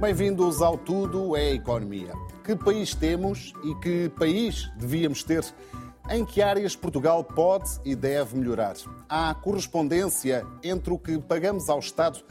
[0.00, 2.14] Bem-vindos ao Tudo é Economia.
[2.42, 5.44] Que país temos e que país devíamos ter?
[6.08, 8.76] Em que áreas Portugal pode e deve melhorar?
[9.06, 12.24] Há correspondência entre o que pagamos ao Estado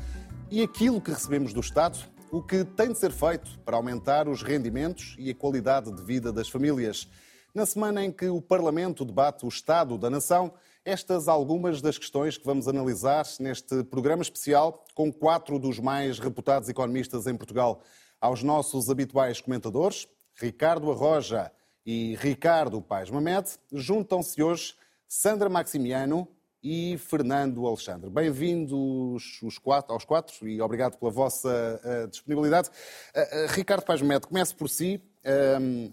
[0.49, 1.99] e aquilo que recebemos do Estado?
[2.31, 6.33] O que tem de ser feito para aumentar os rendimentos e a qualidade de vida
[6.33, 7.07] das famílias?
[7.53, 10.51] Na semana em que o Parlamento debate o Estado da Nação,
[10.85, 16.69] estas algumas das questões que vamos analisar neste programa especial com quatro dos mais reputados
[16.69, 17.81] economistas em Portugal.
[18.19, 21.51] Aos nossos habituais comentadores, Ricardo Arroja
[21.85, 24.75] e Ricardo Paes Mamed, juntam-se hoje
[25.07, 26.27] Sandra Maximiano
[26.61, 28.09] e Fernando Alexandre.
[28.09, 32.69] Bem-vindos quatro, aos quatro e obrigado pela vossa uh, disponibilidade.
[32.69, 35.01] Uh, uh, Ricardo Paes Mamed, comece por si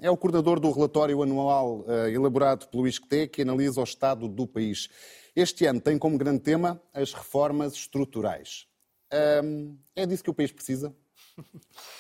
[0.00, 4.89] é o coordenador do relatório anual elaborado pelo ISCTE que analisa o estado do país.
[5.34, 8.69] Este ano tem como grande tema as reformas estruturais.
[9.97, 10.95] É disso que o país precisa?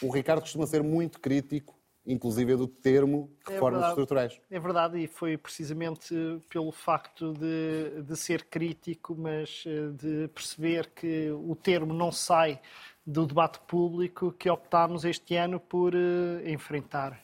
[0.00, 1.76] O Ricardo costuma ser muito crítico,
[2.06, 4.40] inclusive do termo é reformas é estruturais.
[4.50, 6.14] É verdade, e foi precisamente
[6.48, 12.60] pelo facto de, de ser crítico, mas eh, de perceber que o termo não sai
[13.06, 17.20] do debate público que optámos este ano por uh, enfrentar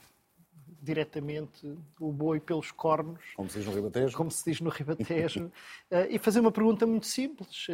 [0.80, 3.20] diretamente o boi pelos cornos.
[3.36, 4.16] Como se diz no Ribatejo.
[4.16, 5.46] Como se diz no Ribatejo.
[5.46, 5.50] uh,
[6.10, 7.66] e fazer uma pergunta muito simples.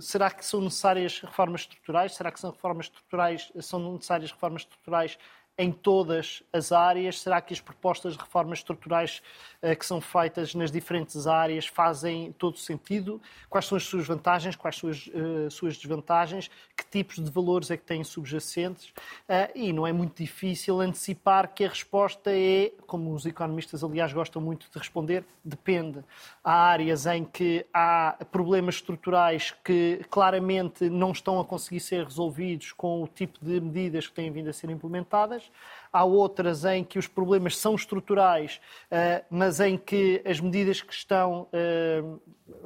[0.00, 2.14] Será que são necessárias reformas estruturais?
[2.14, 5.18] Será que são reformas estruturais, são necessárias reformas estruturais
[5.58, 7.20] em todas as áreas?
[7.20, 9.22] Será que as propostas de reformas estruturais
[9.62, 13.20] uh, que são feitas nas diferentes áreas fazem todo sentido?
[13.48, 14.54] Quais são as suas vantagens?
[14.54, 16.50] Quais são as uh, suas desvantagens?
[16.76, 18.88] Que tipos de valores é que têm subjacentes?
[19.28, 24.12] Uh, e não é muito difícil antecipar que a resposta é, como os economistas, aliás,
[24.12, 26.04] gostam muito de responder, depende.
[26.44, 32.72] Há áreas em que há problemas estruturais que claramente não estão a conseguir ser resolvidos
[32.72, 35.52] com o tipo de medidas que têm vindo a ser implementadas Bereich.
[35.96, 40.92] Há outras em que os problemas são estruturais, eh, mas em que as medidas que
[40.92, 42.02] estão eh,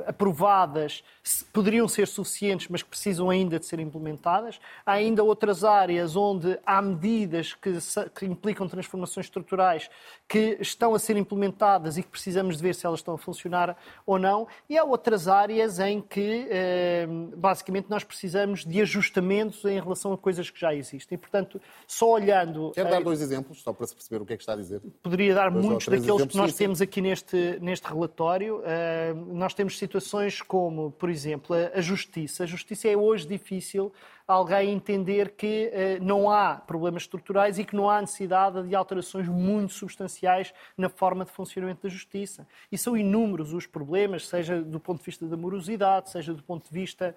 [0.07, 1.03] aprovadas
[1.53, 4.61] poderiam ser suficientes, mas que precisam ainda de ser implementadas.
[4.85, 7.79] Há ainda outras áreas onde há medidas que,
[8.15, 9.89] que implicam transformações estruturais
[10.29, 13.77] que estão a ser implementadas e que precisamos de ver se elas estão a funcionar
[14.05, 14.47] ou não.
[14.69, 20.19] E há outras áreas em que, eh, basicamente, nós precisamos de ajustamentos em relação a
[20.19, 21.17] coisas que já existem.
[21.17, 22.73] Portanto, só olhando.
[22.75, 24.81] Quero dar dois exemplos, só para se perceber o que é que está a dizer.
[25.03, 28.63] Poderia dar dois muitos daqueles que nós temos aqui neste, neste relatório.
[28.65, 32.45] Eh, nós temos situações como, por exemplo, a justiça.
[32.45, 33.93] A justiça é hoje difícil
[34.31, 39.27] alguém entender que eh, não há problemas estruturais e que não há necessidade de alterações
[39.27, 42.47] muito substanciais na forma de funcionamento da justiça.
[42.71, 46.69] E são inúmeros os problemas, seja do ponto de vista da morosidade, seja do ponto
[46.69, 47.15] de vista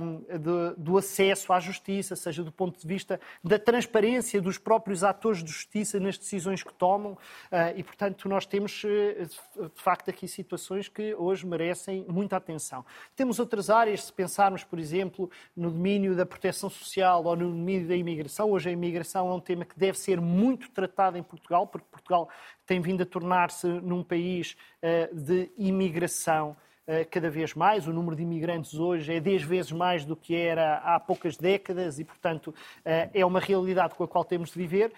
[0.00, 4.56] um, ehm, de, do acesso à justiça, seja do ponto de vista da transparência dos
[4.56, 7.12] próprios atores de justiça nas decisões que tomam.
[7.12, 12.84] Uh, e, portanto, nós temos, eh, de facto, aqui situações que hoje merecem muita atenção.
[13.14, 17.50] Temos outras áreas, se pensarmos, por exemplo, no domínio da proteção proteção social ou no
[17.50, 18.50] meio da imigração.
[18.50, 22.28] Hoje a imigração é um tema que deve ser muito tratado em Portugal, porque Portugal
[22.64, 27.88] tem vindo a tornar-se num país uh, de imigração uh, cada vez mais.
[27.88, 31.98] O número de imigrantes hoje é 10 vezes mais do que era há poucas décadas
[31.98, 34.92] e, portanto, uh, é uma realidade com a qual temos de viver.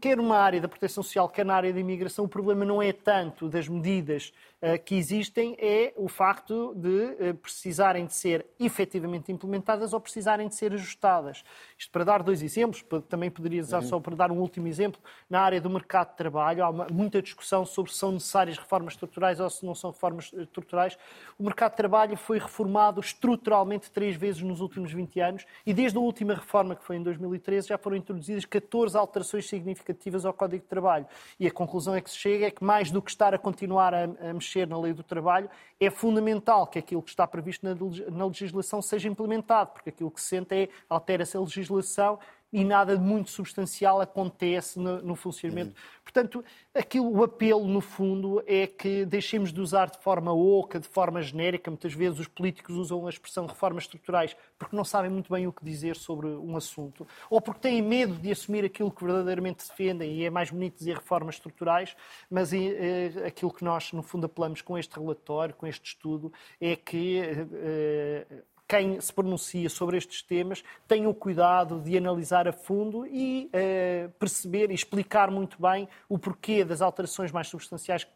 [0.00, 2.94] Quer numa área da proteção social, quer na área da imigração, o problema não é
[2.94, 4.47] tanto das medidas eh,
[4.84, 10.56] que existem é o facto de eh, precisarem de ser efetivamente implementadas ou precisarem de
[10.56, 11.44] ser ajustadas.
[11.78, 15.40] Isto para dar dois exemplos, também poderia usar só para dar um último exemplo, na
[15.40, 19.38] área do mercado de trabalho, há uma, muita discussão sobre se são necessárias reformas estruturais
[19.38, 20.98] ou se não são reformas estruturais.
[21.38, 25.96] O mercado de trabalho foi reformado estruturalmente três vezes nos últimos 20 anos e desde
[25.98, 30.64] a última reforma, que foi em 2013, já foram introduzidas 14 alterações significativas ao Código
[30.64, 31.06] de Trabalho.
[31.38, 33.94] E a conclusão é que se chega é que mais do que estar a continuar
[33.94, 37.66] a, a mexer mexer na lei do trabalho, é fundamental que aquilo que está previsto
[38.10, 42.18] na legislação seja implementado, porque aquilo que se sente é altera-se a legislação
[42.52, 45.70] e nada de muito substancial acontece no, no funcionamento.
[45.70, 45.98] Uhum.
[46.02, 50.88] Portanto, aquilo, o apelo, no fundo, é que deixemos de usar de forma oca, de
[50.88, 51.70] forma genérica.
[51.70, 55.52] Muitas vezes os políticos usam a expressão reformas estruturais porque não sabem muito bem o
[55.52, 60.14] que dizer sobre um assunto, ou porque têm medo de assumir aquilo que verdadeiramente defendem,
[60.14, 61.94] e é mais bonito dizer reformas estruturais,
[62.30, 66.74] mas é, aquilo que nós, no fundo, apelamos com este relatório, com este estudo, é
[66.74, 67.20] que.
[67.52, 68.26] É,
[68.68, 74.10] quem se pronuncia sobre estes temas tenha o cuidado de analisar a fundo e uh,
[74.18, 78.12] perceber e explicar muito bem o porquê das alterações mais substanciais que,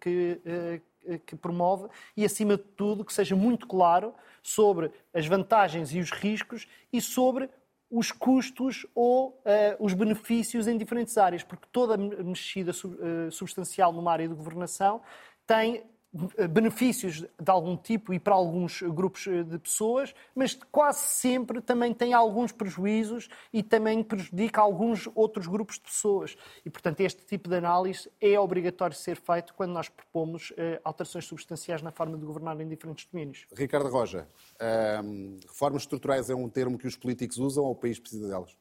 [0.00, 0.40] que,
[1.06, 6.00] uh, que promove e, acima de tudo, que seja muito claro sobre as vantagens e
[6.00, 7.50] os riscos e sobre
[7.90, 13.92] os custos ou uh, os benefícios em diferentes áreas, porque toda mexida sub, uh, substancial
[13.92, 15.02] numa área de governação
[15.44, 15.84] tem eh,
[16.48, 21.94] benefícios de algum tipo e para alguns grupos eh, de pessoas, mas quase sempre também
[21.94, 26.36] tem alguns prejuízos e também prejudica alguns outros grupos de pessoas.
[26.64, 31.26] E, portanto, este tipo de análise é obrigatório ser feito quando nós propomos eh, alterações
[31.26, 33.46] substanciais na forma de governar em diferentes domínios.
[33.54, 34.26] Ricardo Roja,
[35.48, 38.56] reformas estruturais é um termo que os políticos usam ou o país precisa delas?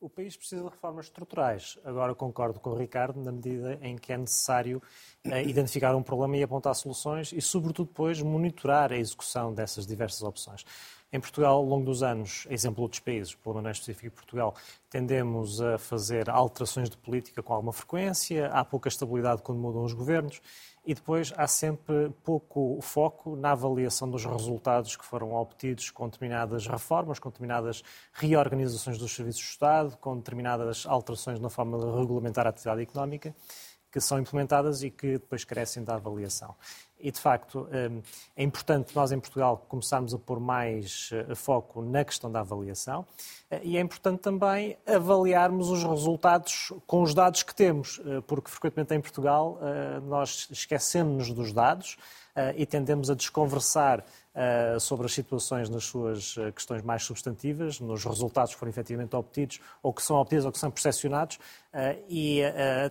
[0.00, 1.76] O país precisa de reformas estruturais.
[1.84, 4.80] Agora concordo com o Ricardo na medida em que é necessário
[5.24, 10.22] eh, identificar um problema e apontar soluções e, sobretudo, depois monitorar a execução dessas diversas
[10.22, 10.64] opções.
[11.12, 14.54] Em Portugal, ao longo dos anos, exemplo de outros países, pelo menos específico Portugal,
[14.88, 19.94] tendemos a fazer alterações de política com alguma frequência, há pouca estabilidade quando mudam os
[19.94, 20.40] governos
[20.88, 26.66] e depois há sempre pouco foco na avaliação dos resultados que foram obtidos com determinadas
[26.66, 32.46] reformas, com determinadas reorganizações dos serviços do Estado, com determinadas alterações na forma de regulamentar
[32.46, 33.36] a atividade económica
[33.92, 36.54] que são implementadas e que depois crescem da avaliação.
[37.00, 38.02] E, de facto, hum,
[38.36, 43.06] é importante nós em Portugal começarmos a pôr mais eh, foco na questão da avaliação
[43.50, 48.50] eh, e é importante também avaliarmos os resultados com os dados que temos, eh, porque
[48.50, 49.58] frequentemente em Portugal
[50.04, 51.96] nós esquecemos-nos dos dados
[52.56, 54.04] e tendemos a desconversar
[54.78, 59.60] sobre as situações nas suas eh, questões mais substantivas, nos resultados que foram efetivamente obtidos,
[59.82, 62.40] ou que são obtidos ou que são percepcionados, uh, e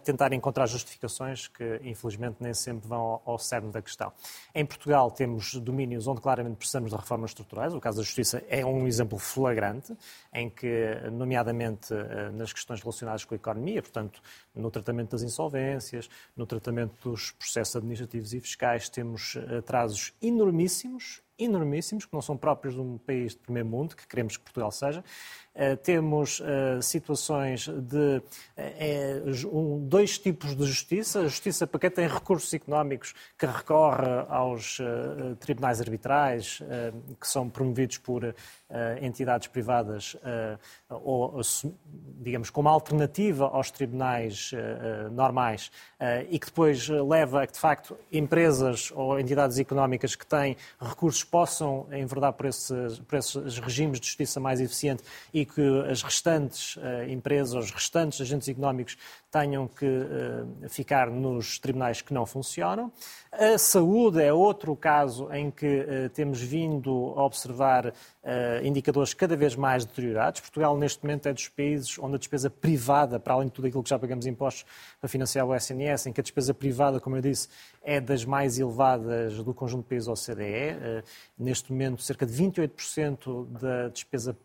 [0.03, 4.11] tentar encontrar justificações que, infelizmente, nem sempre vão ao cerne da questão.
[4.53, 7.73] Em Portugal temos domínios onde claramente precisamos de reformas estruturais.
[7.73, 9.95] O caso da Justiça é um exemplo flagrante,
[10.33, 11.93] em que, nomeadamente
[12.33, 14.21] nas questões relacionadas com a economia, portanto,
[14.53, 22.05] no tratamento das insolvências, no tratamento dos processos administrativos e fiscais, temos atrasos enormíssimos enormíssimos,
[22.05, 25.03] que não são próprios de um país de primeiro mundo, que queremos que Portugal seja,
[25.83, 28.21] temos uh, situações de
[29.51, 31.21] um, dois tipos de justiça.
[31.21, 34.79] A justiça para quem tem recursos económicos que recorre aos
[35.39, 36.61] tribunais arbitrais,
[37.19, 38.35] que são promovidos por
[39.01, 40.15] entidades privadas,
[40.89, 41.39] ou,
[42.19, 44.51] digamos, como alternativa aos tribunais
[45.11, 45.71] normais,
[46.29, 51.23] e que depois leva a que, de facto, empresas ou entidades económicas que têm recursos
[51.23, 56.75] possam enverdar por esses, por esses regimes de justiça mais eficiente e que as restantes
[56.75, 58.97] uh, empresas, os restantes agentes económicos
[59.31, 62.91] tenham que uh, ficar nos tribunais que não funcionam.
[63.31, 67.93] A saúde é outro caso em que uh, temos vindo a observar
[68.63, 70.41] indicadores cada vez mais deteriorados.
[70.41, 73.81] Portugal, neste momento, é dos países onde a despesa privada, para além de tudo aquilo
[73.81, 74.65] que já pagamos impostos
[74.99, 77.47] para financiar o SNS, em que a despesa privada, como eu disse,
[77.81, 81.03] é das mais elevadas do conjunto de países OCDE.
[81.37, 84.37] Neste momento, cerca de 28% da despesa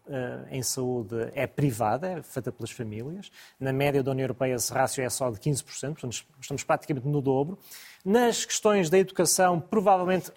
[0.50, 3.30] em saúde é privada, é feita pelas famílias.
[3.58, 7.20] Na média da União Europeia, esse rácio é só de 15%, portanto, estamos praticamente no
[7.20, 7.58] dobro.
[8.04, 10.30] Nas questões da educação, provavelmente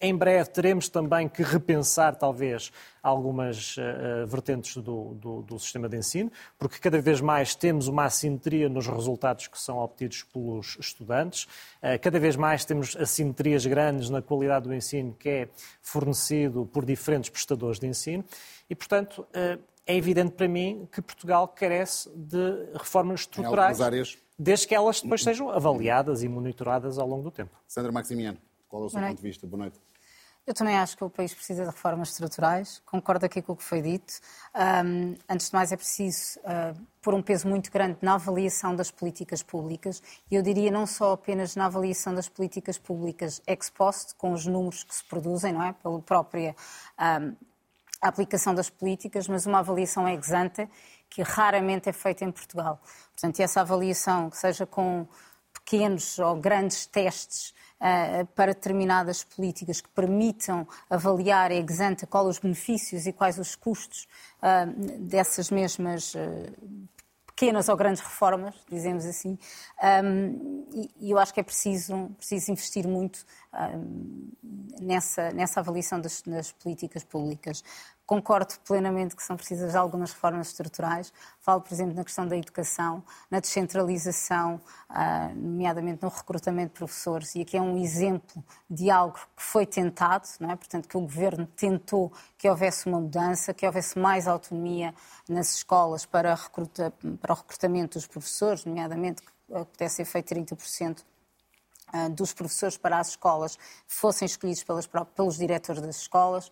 [0.00, 5.98] em breve teremos também que repensar, talvez, algumas uh, vertentes do, do, do, sistema de
[5.98, 11.44] ensino, porque cada vez mais temos uma assimetria nos resultados que são obtidos pelos estudantes,
[11.44, 15.48] uh, cada vez mais temos assimetrias grandes na qualidade do ensino que é
[15.82, 18.24] fornecido por diferentes prestadores de ensino
[18.68, 24.16] e, portanto, uh, é evidente para mim que Portugal carece de reformas estruturais, áreas...
[24.38, 27.50] desde que elas depois sejam avaliadas e monitoradas ao longo do tempo.
[27.66, 28.38] Sandra Maximiano,
[28.68, 29.46] qual é o seu ponto de vista?
[29.46, 29.89] Boa noite.
[30.46, 33.62] Eu também acho que o país precisa de reformas estruturais, concordo aqui com o que
[33.62, 34.14] foi dito.
[34.84, 38.90] Um, antes de mais, é preciso uh, pôr um peso muito grande na avaliação das
[38.90, 44.14] políticas públicas, e eu diria não só apenas na avaliação das políticas públicas ex post,
[44.16, 45.72] com os números que se produzem, não é?
[45.74, 46.56] Pela própria
[46.98, 47.36] um,
[48.00, 50.68] aplicação das políticas, mas uma avaliação ex ante,
[51.08, 52.80] que raramente é feita em Portugal.
[53.12, 55.06] Portanto, essa avaliação, que seja com
[55.52, 57.54] pequenos ou grandes testes
[58.34, 64.06] para determinadas políticas que permitam avaliar ex ante quais os benefícios e quais os custos
[64.42, 66.18] uh, dessas mesmas uh,
[67.40, 69.38] pequenas ou grandes reformas, dizemos assim,
[70.04, 70.66] um,
[71.00, 73.24] e, eu acho que é preciso, preciso investir muito
[74.80, 77.62] nessa, nessa avaliação das, das políticas públicas.
[78.06, 81.12] Concordo plenamente que são precisas algumas reformas estruturais.
[81.40, 87.34] Falo, por exemplo, na questão da educação, na descentralização, ah, nomeadamente no recrutamento de professores.
[87.36, 90.56] E aqui é um exemplo de algo que foi tentado, não é?
[90.56, 94.92] portanto, que o governo tentou que houvesse uma mudança, que houvesse mais autonomia
[95.28, 99.30] nas escolas para, recruta, para o recrutamento dos professores, nomeadamente que
[99.72, 101.04] pudesse ser feito 30%
[102.12, 106.50] dos professores para as escolas fossem escolhidos pelas, pelos diretores das escolas.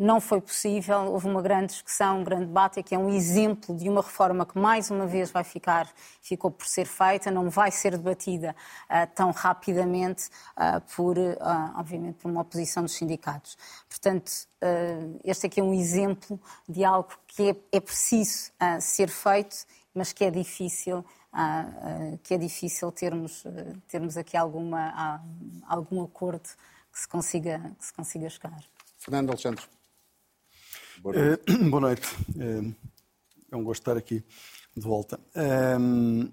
[0.00, 1.12] não foi possível.
[1.12, 4.58] Houve uma grande discussão, um grande debate, que é um exemplo de uma reforma que
[4.58, 5.86] mais uma vez vai ficar,
[6.22, 11.36] ficou por ser feita, não vai ser debatida uh, tão rapidamente uh, por, uh,
[11.76, 13.58] obviamente, por uma oposição dos sindicatos.
[13.88, 14.32] Portanto,
[15.24, 19.56] este aqui é um exemplo de algo que é, é preciso ser feito,
[19.94, 21.04] mas que é difícil
[22.22, 23.44] que é difícil termos,
[23.88, 25.22] termos aqui alguma,
[25.68, 26.48] algum acordo
[26.92, 28.62] que se consiga, que se consiga chegar.
[28.98, 29.64] Fernando Alexandre.
[31.00, 31.42] Boa noite.
[31.50, 32.16] Uh, boa noite.
[32.36, 32.74] Uh,
[33.50, 34.22] é um gosto estar aqui
[34.76, 35.18] de volta.
[35.34, 36.30] Uh,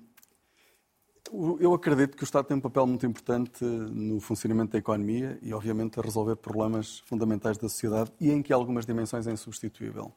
[1.59, 5.53] eu acredito que o Estado tem um papel muito importante no funcionamento da economia e,
[5.53, 10.13] obviamente, a resolver problemas fundamentais da sociedade e em que algumas dimensões é insubstituível.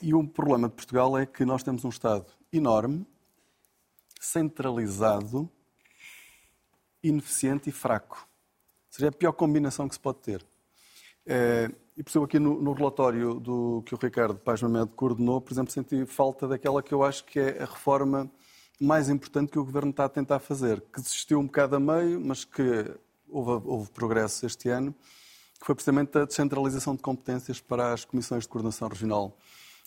[0.00, 3.06] E o problema de Portugal é que nós temos um Estado enorme,
[4.20, 5.50] centralizado,
[7.02, 8.28] ineficiente e fraco.
[9.00, 10.46] É a pior combinação que se pode ter.
[11.24, 15.52] É, e exemplo, aqui no, no, relatório do, que o Ricardo Paz Mamed coordenou, por
[15.52, 18.30] exemplo, senti falta daquela que eu acho que é a reforma
[18.80, 22.20] mais importante que o Governo está a tentar fazer, que desistiu um bocado a meio,
[22.20, 22.62] mas que
[23.28, 24.94] houve, houve progresso este ano,
[25.58, 29.36] que foi precisamente a descentralização de competências para as Comissões de Coordenação Regional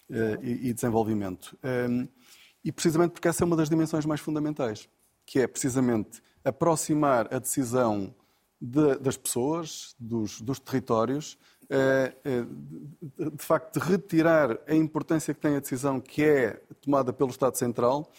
[0.09, 1.57] eh, e, e, Desenvolvimento.
[1.63, 2.07] Um,
[2.63, 4.87] e precisamente porque essa é uma das dimensões mais fundamentais,
[5.25, 8.13] que é precisamente aproximar a decisão
[8.59, 11.37] de, das pessoas, dos, dos territórios,
[11.69, 12.41] é, é,
[13.29, 17.57] de facto, de retirar a importância que tem a decisão que é tomada pelo Estado
[17.57, 18.09] Central,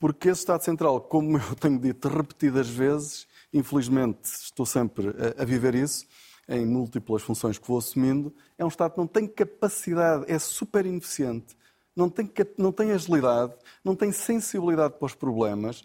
[0.00, 5.44] porque esse Estado Central, como eu tenho dito repetidas vezes, infelizmente estou sempre a, a
[5.44, 6.06] viver isso,
[6.48, 10.84] em múltiplas funções que vou assumindo, é um Estado que não tem capacidade, é super
[10.84, 11.56] ineficiente,
[11.94, 15.82] não tem, não tem agilidade, não tem sensibilidade para os problemas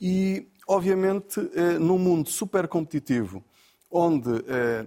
[0.00, 3.44] e, obviamente, eh, num mundo super competitivo,
[3.90, 4.86] onde eh,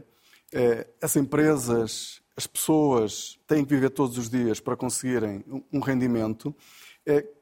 [0.51, 6.53] eh, as empresas, as pessoas têm que viver todos os dias para conseguirem um rendimento,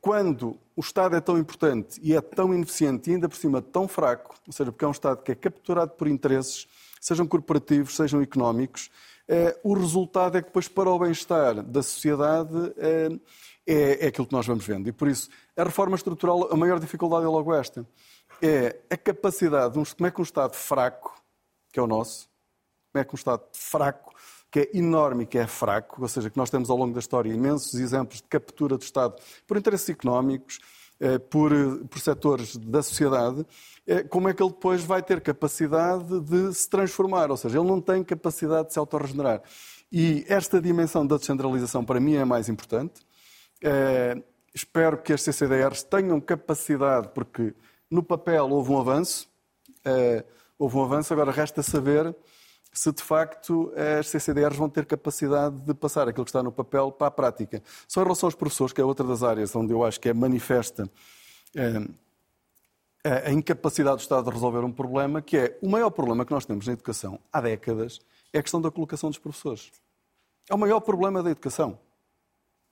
[0.02, 3.88] quando o Estado é tão importante e é tão ineficiente e ainda por cima tão
[3.88, 6.68] fraco, ou seja, porque é um Estado que é capturado por interesses,
[7.00, 8.92] sejam corporativos, sejam económicos,
[9.64, 13.10] o resultado é que depois, para o bem-estar da sociedade, é,
[13.66, 14.88] é, é, aquilo que nós vamos vendo.
[14.88, 17.88] E por isso, a reforma estrutural, a maior dificuldade é logo esta.
[18.42, 21.16] É a capacidade, de como é que um Estado fraco,
[21.72, 22.28] que é o nosso,
[22.92, 24.14] como é que um Estado fraco,
[24.52, 27.00] que é enorme e que é fraco, ou seja, que nós temos ao longo da
[27.00, 29.16] história imensos exemplos de captura do Estado
[29.48, 30.60] por interesses económicos,
[31.30, 31.52] por,
[31.90, 33.46] por setores da sociedade,
[33.86, 37.68] é, como é que ele depois vai ter capacidade de se transformar, ou seja, ele
[37.68, 39.42] não tem capacidade de se autorregenerar.
[39.92, 43.02] E esta dimensão da descentralização para mim é a mais importante.
[44.56, 47.54] Espero que as CCDRs tenham capacidade, porque
[47.92, 49.30] no papel houve um avanço,
[50.58, 52.16] houve um avanço, agora resta saber
[52.74, 56.92] se de facto as CCDRs vão ter capacidade de passar aquilo que está no papel
[56.92, 57.62] para a prática.
[57.88, 60.14] Só em relação aos professores, que é outra das áreas onde eu acho que é
[60.14, 60.90] manifesta
[63.06, 66.32] é, a incapacidade do Estado de resolver um problema, que é o maior problema que
[66.32, 68.00] nós temos na educação há décadas,
[68.32, 69.72] é a questão da colocação dos professores.
[70.50, 71.78] É o maior problema da educação.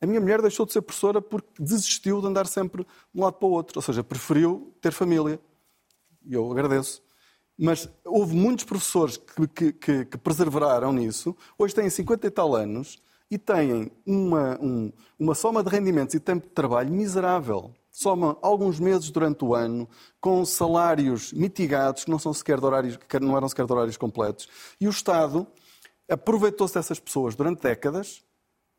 [0.02, 3.34] A minha mulher deixou de ser professora porque desistiu de andar sempre de um lado
[3.34, 5.40] para o outro, ou seja, preferiu ter família.
[6.26, 7.04] E eu agradeço.
[7.64, 10.20] Mas houve muitos professores que, que, que,
[10.92, 13.00] nisso, hoje têm 50 e tal anos
[13.30, 18.80] e têm uma, um, uma soma de rendimentos e tempo de trabalho miserável soma alguns
[18.80, 19.88] meses durante o ano,
[20.20, 24.48] com salários mitigados, que não, são sequer horários, que não eram sequer de horários completos.
[24.80, 25.46] E o Estado
[26.10, 28.24] aproveitou-se dessas pessoas durante décadas,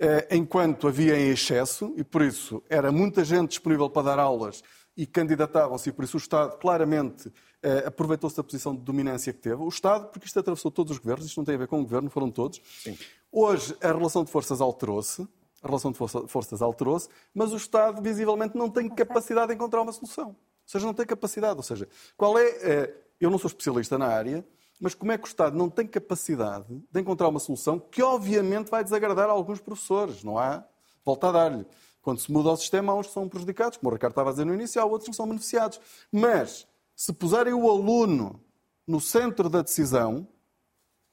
[0.01, 4.63] eh, enquanto havia em excesso, e por isso era muita gente disponível para dar aulas
[4.97, 7.33] e candidatavam-se, e por isso o Estado claramente
[7.63, 9.63] eh, aproveitou-se da posição de dominância que teve.
[9.63, 11.83] O Estado, porque isto atravessou todos os governos, isto não tem a ver com o
[11.83, 12.61] governo, foram todos.
[12.83, 12.97] Sim.
[13.31, 15.27] Hoje a relação de forças alterou-se
[15.63, 19.93] a relação de forças alterou-se, mas o Estado visivelmente não tem capacidade de encontrar uma
[19.93, 20.31] solução.
[20.31, 21.57] Ou seja, não tem capacidade.
[21.57, 22.45] Ou seja, qual é.
[22.45, 24.45] Eh, eu não sou especialista na área,
[24.81, 28.69] mas como é que o Estado não tem capacidade de encontrar uma solução que, obviamente,
[28.69, 30.25] vai desagradar a alguns professores?
[30.25, 30.65] Não há
[31.05, 31.65] volta a dar-lhe.
[32.03, 34.33] Quando se muda o sistema, há uns que são prejudicados, como o Ricardo estava a
[34.33, 35.81] dizer no início, há outros que são beneficiados.
[36.11, 38.41] Mas, se puserem o aluno
[38.87, 40.27] no centro da decisão,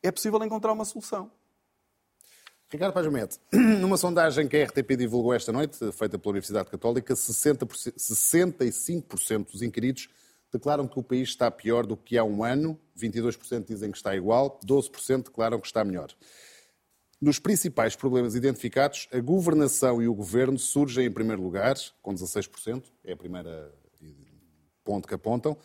[0.01, 1.31] é possível encontrar uma solução.
[2.71, 7.65] Ricardo Paz numa sondagem que a RTP divulgou esta noite, feita pela Universidade Católica, 60%,
[7.97, 10.09] 65% dos inquiridos
[10.51, 14.15] declaram que o país está pior do que há um ano, 22% dizem que está
[14.15, 16.09] igual, 12% declaram que está melhor.
[17.21, 22.85] Nos principais problemas identificados, a governação e o governo surgem em primeiro lugar, com 16%,
[23.03, 23.73] é a primeira
[24.85, 25.57] ponto que apontam.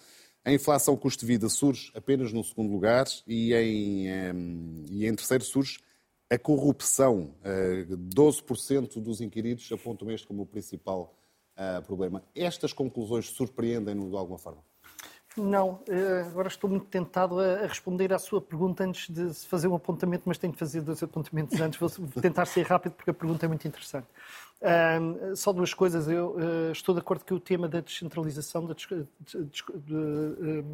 [0.44, 5.44] A inflação custo de vida surge apenas no segundo lugar e em, e em terceiro
[5.44, 5.78] surge
[6.28, 11.16] A corrupção, 12% dos inquiridos apontam este como o principal
[11.86, 12.24] problema.
[12.34, 14.62] Estas conclusões surpreendem-no de alguma forma?
[15.36, 19.74] Não, eh, agora estou muito tentado a responder à sua pergunta antes de fazer um
[19.74, 21.78] apontamento, mas tenho que fazer dois apontamentos antes.
[21.78, 21.90] Vou
[22.22, 24.06] tentar ser rápido porque a pergunta é muito interessante.
[25.36, 26.08] Só duas coisas.
[26.08, 30.64] Eu uh, estou de acordo que o tema da descentralização, da, de,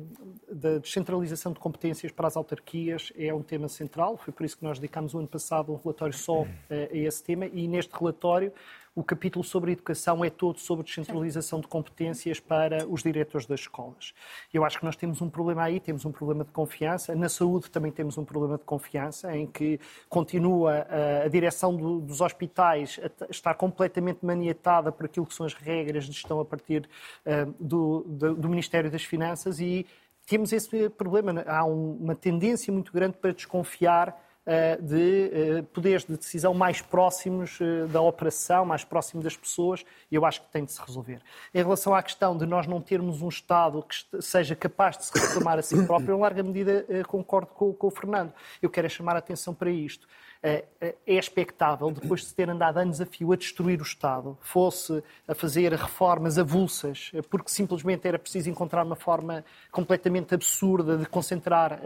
[0.49, 4.17] da, descentralização de competências para as autarquias é um tema central.
[4.17, 7.23] Foi por isso que nós dedicámos o ano passado um relatório só uh, a esse
[7.23, 8.53] tema e neste relatório
[8.95, 14.13] o capítulo sobre educação é todo sobre descentralização de competências para os diretores das escolas.
[14.53, 17.15] Eu acho que nós temos um problema aí, temos um problema de confiança.
[17.15, 22.01] Na saúde também temos um problema de confiança, em que continua a, a direção do,
[22.01, 26.45] dos hospitais a estar completamente maniatada por aquilo que são as regras de gestão a
[26.45, 26.89] partir
[27.25, 29.87] uh, do, do, do Ministério das Finanças e
[30.27, 31.43] temos esse problema.
[31.47, 36.81] Há um, uma tendência muito grande para desconfiar eh, de eh, poderes de decisão mais
[36.81, 40.81] próximos eh, da operação, mais próximo das pessoas, e eu acho que tem de se
[40.81, 41.21] resolver.
[41.55, 45.13] Em relação à questão de nós não termos um Estado que seja capaz de se
[45.13, 48.33] reformar a si próprio, em larga medida concordo com, com o Fernando.
[48.63, 50.09] Eu quero é chamar a atenção para isto.
[50.43, 53.83] É, é, é expectável, depois de se ter andado anos a fio a destruir o
[53.83, 60.97] Estado, fosse a fazer reformas avulsas, porque simplesmente era preciso encontrar uma forma completamente absurda
[60.97, 61.79] de concentrar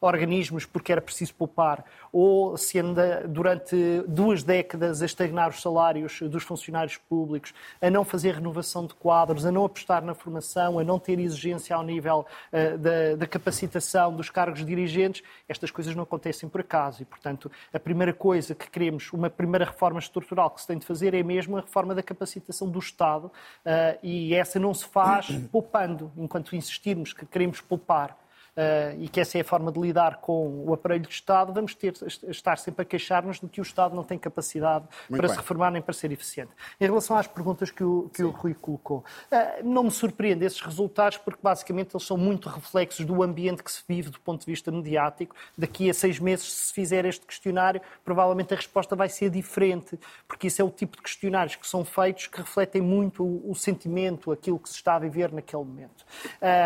[0.00, 3.76] organismos porque era preciso poupar, ou se anda durante
[4.06, 9.44] duas décadas a estagnar os salários dos funcionários públicos, a não fazer renovação de quadros,
[9.44, 14.14] a não apostar na formação, a não ter exigência ao nível uh, da, da capacitação
[14.14, 17.02] dos cargos dirigentes, estas coisas não acontecem por acaso.
[17.02, 20.86] E, portanto, a primeira coisa que queremos, uma primeira reforma estrutural que se tem de
[20.86, 25.30] fazer é mesmo a reforma da capacitação do Estado uh, e essa não se faz
[25.50, 28.16] poupando, enquanto insistirmos que queremos poupar
[28.56, 31.74] uh, e que essa é a forma de lidar com o aparelho de Estado, vamos
[31.74, 31.94] ter,
[32.28, 35.36] estar sempre a queixar-nos de que o Estado não tem capacidade Muito para bem.
[35.36, 36.50] se reformar nem para ser eficiente.
[36.80, 40.60] Em relação às perguntas que o, que o Rui colocou, uh, não me surpreende esses
[40.60, 44.46] resultados porque basicamente eles são muito reflexos do ambiente que se vive do ponto de
[44.46, 45.34] vista mediático.
[45.56, 50.46] Daqui a seis meses, se fizer este questionário, provavelmente a resposta vai ser diferente, porque
[50.46, 54.32] isso é o tipo de questionários que são feitos que refletem muito o, o sentimento,
[54.32, 56.04] aquilo que se está a viver naquele momento.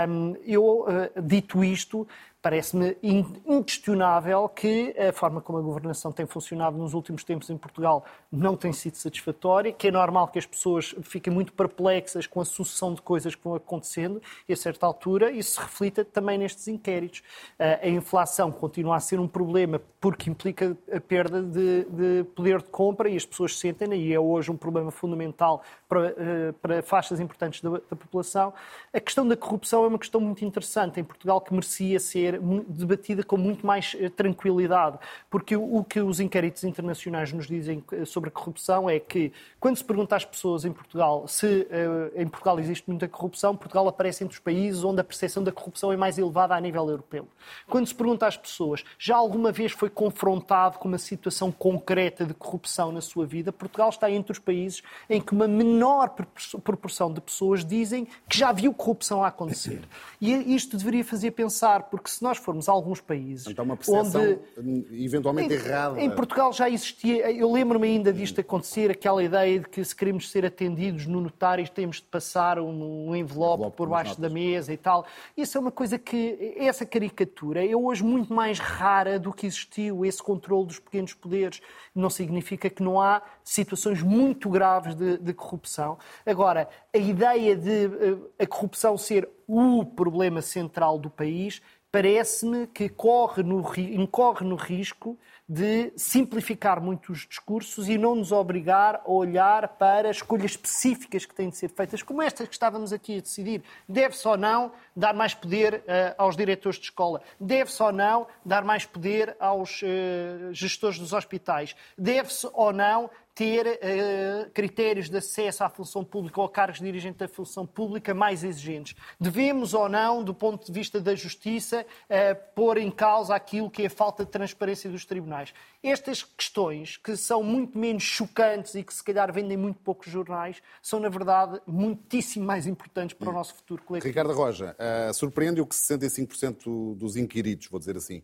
[0.09, 0.87] Um, eu,
[1.23, 2.07] dito isto, isto
[2.43, 8.05] Parece-me inquestionável que a forma como a governação tem funcionado nos últimos tempos em Portugal
[8.33, 12.45] não tem sido satisfatória, que é normal que as pessoas fiquem muito perplexas com a
[12.45, 16.69] sucessão de coisas que vão acontecendo e, a certa altura, isso se reflita também nestes
[16.69, 17.23] inquéritos.
[17.59, 22.71] A inflação continua a ser um problema porque implica a perda de, de poder de
[22.71, 27.21] compra e as pessoas sentem, e é hoje um problema fundamental para, eh, para faixas
[27.21, 28.55] importantes da, da população.
[28.95, 32.41] A questão da corrupção é uma questão muito interessante em Portugal que merecia ser ser
[32.69, 38.05] debatida com muito mais eh, tranquilidade, porque o que os inquéritos internacionais nos dizem eh,
[38.05, 42.27] sobre a corrupção é que, quando se pergunta às pessoas em Portugal se uh, em
[42.27, 45.97] Portugal existe muita corrupção, Portugal aparece entre os países onde a percepção da corrupção é
[45.97, 47.27] mais elevada a nível europeu.
[47.69, 52.35] Quando se pergunta às pessoas, já alguma vez foi confrontado com uma situação concreta de
[52.35, 56.15] corrupção na sua vida, Portugal está entre os países em que uma menor
[56.63, 59.83] proporção de pessoas dizem que já viu corrupção a acontecer.
[60.21, 63.47] E isto deveria fazer pensar, porque se nós formos a alguns países.
[63.47, 65.99] Então, uma percepção onde, eventualmente em, errada.
[65.99, 70.31] Em Portugal já existia, eu lembro-me ainda disto acontecer, aquela ideia de que se queremos
[70.31, 74.71] ser atendidos no notário temos de passar um, um envelope, envelope por baixo da mesa
[74.71, 75.07] e tal.
[75.35, 80.05] Isso é uma coisa que, essa caricatura é hoje muito mais rara do que existiu,
[80.05, 81.63] esse controle dos pequenos poderes.
[81.95, 85.97] Não significa que não há situações muito graves de, de corrupção.
[86.27, 92.89] Agora, a ideia de eh, a corrupção ser o problema central do país parece-me que
[92.89, 99.11] corre no, incorre no risco de simplificar muito os discursos e não nos obrigar a
[99.11, 103.21] olhar para escolhas específicas que têm de ser feitas, como estas que estávamos aqui a
[103.21, 103.63] decidir.
[103.89, 107.21] Deve-se ou não dar mais poder uh, aos diretores de escola?
[107.41, 111.75] Deve-se ou não dar mais poder aos uh, gestores dos hospitais?
[111.99, 117.17] Deve-se ou não ter uh, critérios de acesso à função pública ou cargos de dirigente
[117.17, 118.95] da função pública mais exigentes.
[119.19, 123.85] Devemos ou não, do ponto de vista da justiça, uh, pôr em causa aquilo que
[123.85, 125.55] é a falta de transparência dos tribunais.
[125.83, 130.61] Estas questões, que são muito menos chocantes e que se calhar vendem muito poucos jornais,
[130.83, 134.07] são, na verdade, muitíssimo mais importantes para o nosso futuro coletivo.
[134.07, 138.23] Ricardo Roja, uh, surpreende o que 65% dos inquiridos, vou dizer assim,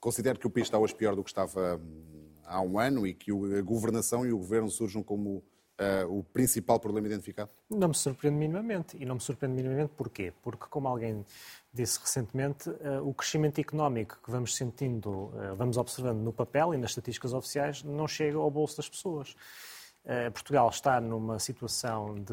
[0.00, 1.80] considero que o país está hoje pior do que estava
[2.50, 5.36] há um ano e que a governação e o governo surjam como
[5.80, 7.50] uh, o principal problema identificado?
[7.70, 8.96] Não me surpreende minimamente.
[9.00, 10.32] E não me surpreende minimamente porquê?
[10.42, 11.24] Porque, como alguém
[11.72, 16.76] disse recentemente, uh, o crescimento económico que vamos sentindo, uh, vamos observando no papel e
[16.76, 19.34] nas estatísticas oficiais, não chega ao bolso das pessoas.
[20.32, 22.32] Portugal está numa situação de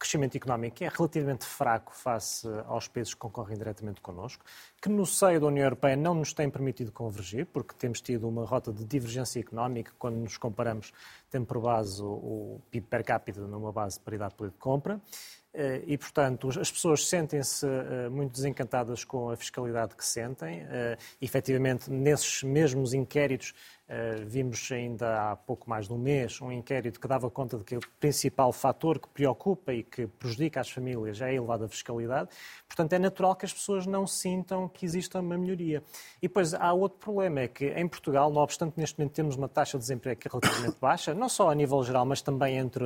[0.00, 4.42] crescimento económico é relativamente fraco face aos países que concorrem diretamente connosco,
[4.80, 8.46] que no seio da União Europeia não nos tem permitido convergir, porque temos tido uma
[8.46, 10.90] rota de divergência económica quando nos comparamos,
[11.30, 14.98] tendo por base o PIB per capita numa base de paridade de compra.
[15.52, 20.60] Eh, e, portanto, as pessoas sentem-se eh, muito desencantadas com a fiscalidade que sentem.
[20.60, 23.52] Eh, efetivamente, nesses mesmos inquéritos,
[24.26, 27.76] vimos ainda há pouco mais de um mês um inquérito que dava conta de que
[27.76, 32.28] o principal fator que preocupa e que prejudica as famílias é a elevada fiscalidade.
[32.68, 35.82] Portanto, é natural que as pessoas não sintam que exista uma melhoria.
[36.22, 39.48] E depois há outro problema, é que em Portugal, não obstante neste momento temos uma
[39.48, 42.84] taxa de desemprego que é relativamente baixa, não só a nível geral, mas também entre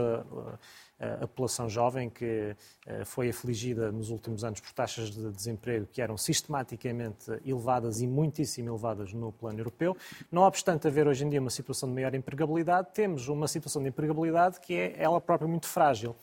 [0.99, 6.01] a população jovem que eh, foi afligida nos últimos anos por taxas de desemprego que
[6.01, 9.97] eram sistematicamente elevadas e muitíssimo elevadas no plano europeu.
[10.31, 13.89] Não obstante haver hoje em dia uma situação de maior empregabilidade, temos uma situação de
[13.89, 16.15] empregabilidade que é ela própria muito frágil.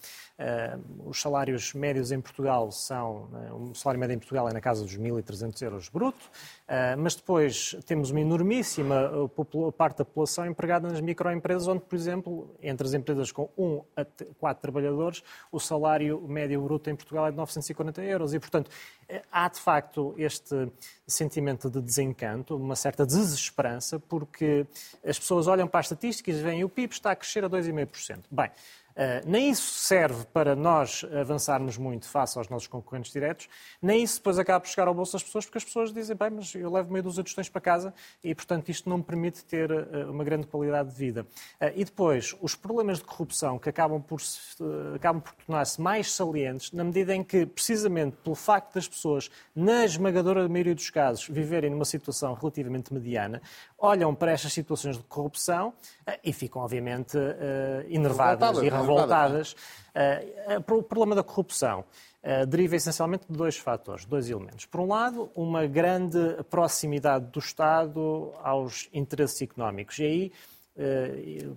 [0.42, 4.60] Uh, os salários médios em Portugal são, uh, o salário médio em Portugal é na
[4.60, 9.30] casa dos 1.300 euros bruto, uh, mas depois temos uma enormíssima
[9.78, 14.06] parte da população empregada nas microempresas, onde, por exemplo, entre as empresas com 1 a
[14.40, 18.34] 4 trabalhadores, o salário médio bruto em Portugal é de 940 euros.
[18.34, 18.72] E, portanto,
[19.32, 20.72] há de facto este
[21.06, 24.66] sentimento de desencanto, uma certa desesperança, porque
[25.06, 28.24] as pessoas olham para as estatísticas e veem o PIB está a crescer a 2,5%.
[28.32, 28.50] Bem,
[29.26, 33.48] nem isso serve para nós avançarmos muito face aos nossos concorrentes diretos,
[33.82, 36.30] nem isso depois acaba por chegar ao bolso das pessoas, porque as pessoas dizem, bem,
[36.30, 39.44] mas eu levo meio dúzia de questões para casa e, portanto, isto não me permite
[39.46, 41.24] ter uh, uma grande qualidade de vida.
[41.60, 44.22] Uh, e depois, os problemas de corrupção que acabam por,
[44.96, 49.86] acabam por tornar-se mais salientes, na medida em que, precisamente pelo facto das pessoas, na
[49.86, 53.42] esmagadora maioria dos casos, viverem numa situação relativamente mediana,
[53.82, 55.74] olham para estas situações de corrupção
[56.24, 57.18] e ficam, obviamente,
[57.90, 59.54] enervadas e revoltadas.
[59.94, 61.84] Uh, o problema da corrupção
[62.48, 64.66] deriva essencialmente de dois fatores, dois elementos.
[64.66, 69.98] Por um lado, uma grande proximidade do Estado aos interesses económicos.
[69.98, 70.32] E aí,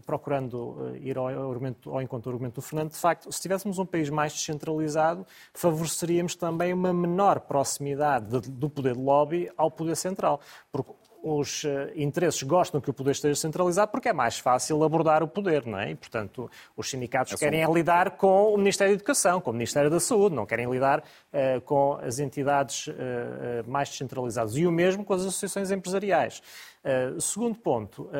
[0.07, 3.85] procurando ir ao, argumento, ao encontro do argumento do Fernando, de facto, se tivéssemos um
[3.85, 9.97] país mais descentralizado, favoreceríamos também uma menor proximidade de, do poder de lobby ao poder
[9.97, 10.41] central.
[10.73, 10.93] Porque
[11.25, 15.29] os eh, interesses gostam que o poder esteja centralizado porque é mais fácil abordar o
[15.29, 15.93] poder, não é?
[15.93, 19.89] E, portanto, os sindicatos é querem lidar com o Ministério da Educação, com o Ministério
[19.89, 22.93] da Saúde, não querem lidar uh, com as entidades uh,
[23.67, 24.55] mais descentralizadas.
[24.55, 26.43] E o mesmo com as associações empresariais.
[26.85, 28.11] Uh, segundo ponto,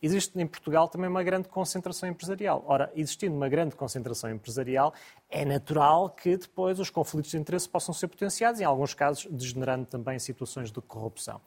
[0.00, 2.64] existe em Portugal também uma grande concentração empresarial.
[2.66, 4.94] Ora, existindo uma grande concentração empresarial,
[5.28, 9.84] é natural que depois os conflitos de interesse possam ser potenciados, em alguns casos degenerando
[9.84, 11.38] também situações de corrupção.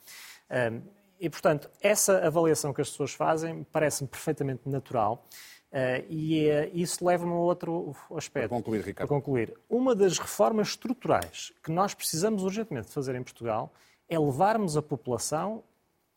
[1.19, 5.25] E, portanto, essa avaliação que as pessoas fazem parece-me perfeitamente natural.
[5.71, 8.49] Uh, e uh, isso leva-me a outro aspecto.
[8.49, 9.07] Para concluir, Ricardo.
[9.07, 9.53] Para concluir.
[9.69, 13.71] Uma das reformas estruturais que nós precisamos urgentemente fazer em Portugal
[14.07, 15.63] é levarmos a população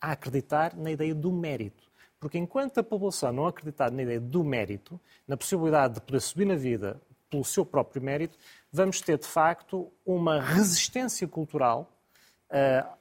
[0.01, 1.83] a acreditar na ideia do mérito.
[2.19, 6.45] Porque enquanto a população não acreditar na ideia do mérito, na possibilidade de poder subir
[6.45, 8.37] na vida pelo seu próprio mérito,
[8.71, 11.92] vamos ter, de facto, uma resistência cultural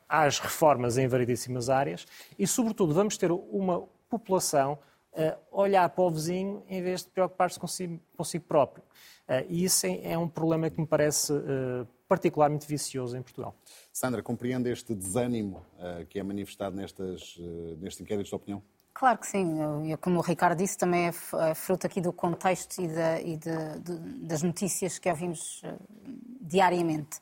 [0.09, 2.07] às reformas em variedíssimas áreas
[2.39, 4.79] e, sobretudo, vamos ter uma população
[5.13, 8.85] uh, olhar para o vizinho em vez de preocupar-se consigo, consigo próprio.
[9.29, 13.55] Uh, e isso é, é, um problema que me parece uh, particularmente vicioso em Portugal.
[13.93, 15.65] Sandra, compreende este desânimo
[16.11, 17.39] que é manifestado nestas,
[17.79, 18.63] nestes inquéritos de opinião?
[18.93, 19.59] Claro que sim.
[19.91, 21.13] Eu, como o Ricardo disse, também é,
[21.49, 25.63] é fruto aqui do contexto e, de, e de, de, das notícias que ouvimos
[26.43, 27.21] diariamente.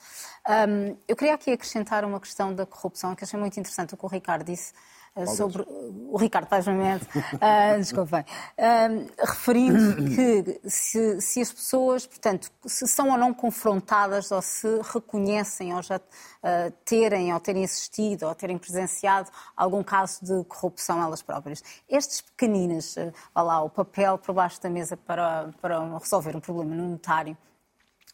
[0.48, 4.04] Um, eu queria aqui acrescentar uma questão da corrupção, que achei muito interessante o que
[4.04, 4.72] o Ricardo disse
[5.16, 12.06] eh, sobre o Ricardo Paz Mamede, uh, desculpem, uh, referindo que se, se, as pessoas,
[12.06, 17.64] portanto, se são ou não confrontadas ou se reconhecem ou já uh, terem ou terem
[17.64, 21.60] assistido ou terem presenciado algum caso de corrupção elas próprias.
[21.88, 26.72] Estas pequeninas, uh, lá, o papel por baixo da mesa para, para resolver um problema
[26.72, 27.36] no notário,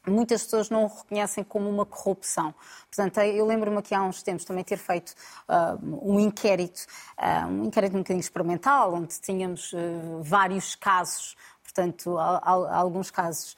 [0.06, 2.54] muitas pessoas não o reconhecem como uma corrupção.
[2.90, 5.14] Portanto, eu lembro-me aqui há uns tempos também ter feito
[5.48, 6.86] uh, um inquérito,
[7.18, 13.56] uh, um inquérito um bocadinho experimental, onde tínhamos uh, vários casos, portanto, alguns casos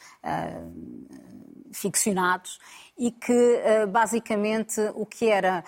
[1.72, 2.58] ficcionados,
[2.98, 5.62] e que basicamente o que era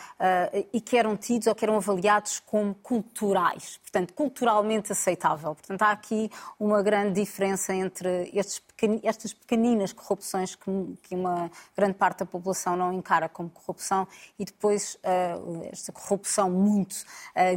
[0.73, 5.55] e que eram tidos ou que eram avaliados como culturais, portanto culturalmente aceitável.
[5.55, 8.61] Portanto há aqui uma grande diferença entre estes
[9.03, 10.71] estas pequeninas corrupções que,
[11.03, 14.09] que, uma grande parte da população não encara como corrupção
[14.39, 16.97] e depois uh, esta corrupção muito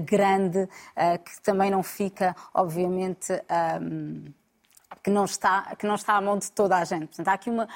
[0.05, 0.67] grande
[1.23, 3.33] que também não fica, obviamente.
[5.03, 7.07] Que não está que não está à mão de toda a gente.
[7.07, 7.67] Portanto, há aqui uma,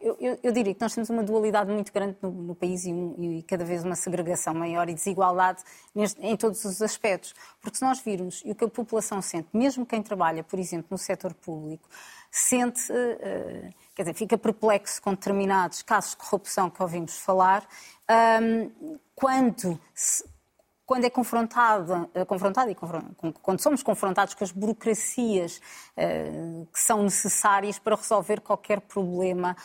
[0.00, 2.92] eu, eu, eu diria que nós temos uma dualidade muito grande no, no país e,
[2.92, 5.62] um, e, cada vez uma segregação maior e desigualdade
[5.94, 7.34] neste, em todos os aspectos.
[7.62, 10.88] Porque se nós virmos e o que a população sente, mesmo quem trabalha, por exemplo,
[10.90, 11.88] no setor público,
[12.30, 17.66] sente, uh, quer dizer, fica perplexo com determinados casos de corrupção que ouvimos falar,
[18.42, 20.24] um, quando se,
[20.86, 22.76] quando é confrontado, eh, confrontado e
[23.42, 25.60] quando somos confrontados com as burocracias
[25.96, 29.56] uh, que são necessárias para resolver qualquer problema.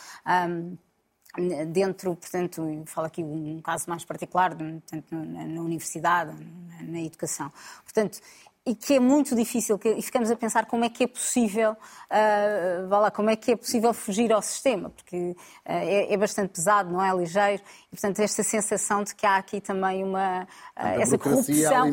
[1.68, 6.36] Dentro, portanto, falo aqui um caso mais particular, portanto, na, universidade,
[6.82, 7.50] na, educação.
[7.84, 8.20] Portanto,
[8.64, 12.88] e que é muito difícil, e ficamos a pensar como é que é possível, uh,
[12.88, 16.50] vá lá, como é que é possível fugir ao sistema, porque uh, é, é, bastante
[16.50, 21.16] pesado, não é ligeiro, portanto esta sensação de que há aqui também uma, uh, essa
[21.16, 21.86] corrupção,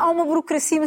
[0.00, 0.80] há, uma burocracia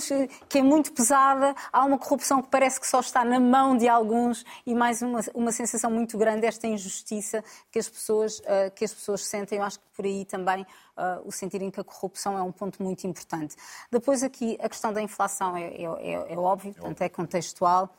[0.50, 3.88] que é muito pesada, há uma corrupção que parece que só está na mão de
[3.88, 8.42] alguns e mais uma, uma sensação muito grande desta injustiça que as pessoas,
[8.76, 10.66] que as pessoas sentem, eu acho que por aí também
[11.00, 13.56] uh, o sentirem que a corrupção é um ponto muito importante.
[13.92, 17.94] Depois aqui a questão da inflação é, é, é, é óbvio, portanto é contextual.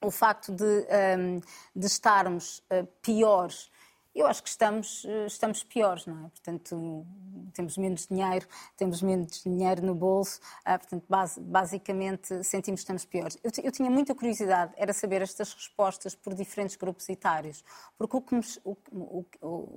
[0.00, 0.86] O facto de,
[1.18, 1.40] um,
[1.74, 3.68] de estarmos uh, piores
[4.14, 6.28] eu acho que estamos, eh, estamos piores, não é?
[6.28, 7.06] Portanto,
[7.54, 11.04] temos menos dinheiro, temos menos dinheiro no bolso, ah, portanto,
[11.40, 13.38] basicamente sentimos que estamos piores.
[13.44, 17.64] Eu, eu, tinha muita curiosidade, era saber estas respostas por diferentes grupos etários,
[17.96, 19.24] porque o que, me, o, o,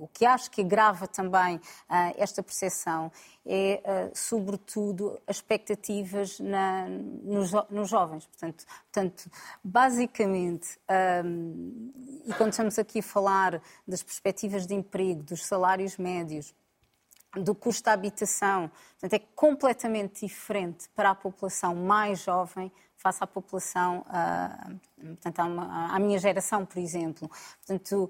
[0.04, 3.12] o, que acho que agrava também ah, esta percepção
[3.46, 8.26] é, ah, sobretudo, as expectativas na, nos, nos, jovens.
[8.26, 9.30] Portanto, portanto
[9.62, 10.78] basicamente,
[12.26, 16.54] e quando estamos aqui a falar das perspectivas perspectivas de emprego, dos salários médios,
[17.36, 18.70] do custo da habitação.
[18.98, 25.44] Portanto, é completamente diferente para a população mais jovem face à população, uh, portanto, à,
[25.44, 27.28] uma, à, minha geração, por exemplo.
[27.66, 28.08] Portanto,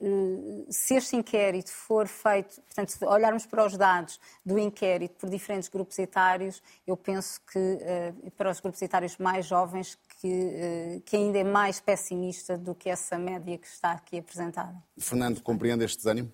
[0.00, 5.28] uh, se este inquérito for feito, portanto, se olharmos para os dados do inquérito por
[5.28, 11.16] diferentes grupos etários, eu penso que uh, para os grupos etários mais jovens, que, que
[11.16, 14.76] ainda é mais pessimista do que essa média que está aqui apresentada.
[14.98, 16.32] Fernando, compreende este desânimo?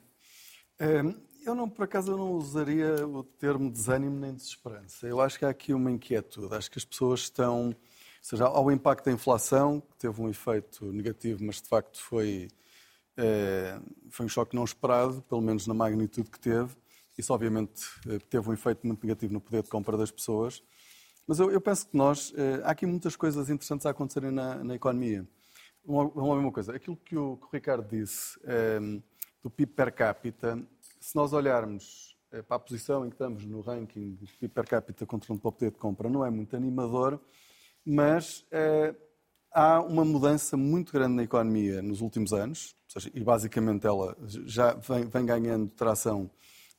[1.44, 5.06] Eu não, por acaso, eu não usaria o termo desânimo nem desesperança.
[5.06, 6.54] Eu acho que há aqui uma inquietude.
[6.54, 7.74] Acho que as pessoas estão, ou
[8.22, 12.48] seja, ao impacto da inflação, que teve um efeito negativo, mas de facto foi,
[13.18, 16.74] é, foi um choque não esperado, pelo menos na magnitude que teve.
[17.16, 20.62] Isso, obviamente, eh, teve um efeito muito negativo no poder de compra das pessoas.
[21.26, 24.62] Mas eu, eu penso que nós, é, há aqui muitas coisas interessantes a acontecerem na,
[24.62, 25.26] na economia.
[25.84, 28.78] Uma, uma, coisa, aquilo que o, que o Ricardo disse é,
[29.42, 30.58] do PIB per capita,
[31.00, 34.66] se nós olharmos eh, para a posição em que estamos no ranking de PIB per
[34.66, 37.20] capita contra um poder de compra, não é muito animador,
[37.84, 38.94] mas é,
[39.52, 44.72] há uma mudança muito grande na economia nos últimos anos, seja, e basicamente ela já
[44.74, 46.30] vem, vem, ganhando tração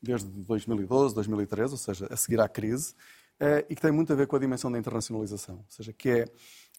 [0.02, 2.96] desde 2012, 2013, ou seja, a seguir à crise,
[3.70, 6.26] e que tem muito a ver com a dimensão da internacionalização, ou seja, que é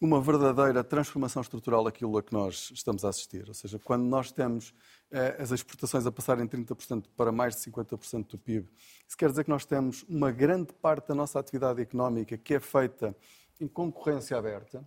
[0.00, 3.44] uma verdadeira transformação estrutural aquilo a que nós estamos a assistir.
[3.48, 4.74] Ou seja, quando nós temos
[5.10, 8.68] eh, as exportações a passarem 30% para mais de 50% do PIB,
[9.06, 12.60] isso quer dizer que nós temos uma grande parte da nossa atividade económica que é
[12.60, 13.16] feita
[13.60, 14.86] em concorrência aberta.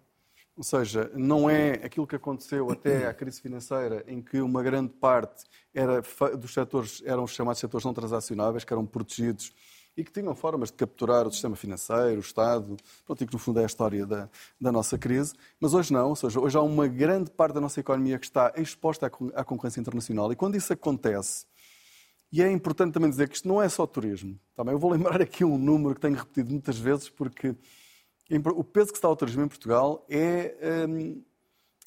[0.55, 4.93] Ou seja, não é aquilo que aconteceu até à crise financeira, em que uma grande
[4.93, 6.01] parte era,
[6.38, 9.53] dos setores eram os chamados setores não transacionáveis, que eram protegidos
[9.99, 13.39] e que tinham formas de capturar o sistema financeiro, o Estado, pronto, e que no
[13.39, 15.33] fundo é a história da, da nossa crise.
[15.59, 18.53] Mas hoje não, ou seja, hoje há uma grande parte da nossa economia que está
[18.55, 21.45] exposta à, à concorrência internacional e quando isso acontece,
[22.31, 24.39] e é importante também dizer que isto não é só turismo.
[24.55, 27.53] Também eu vou lembrar aqui um número que tenho repetido muitas vezes, porque
[28.55, 31.21] o peso que está ao turismo em Portugal é hum,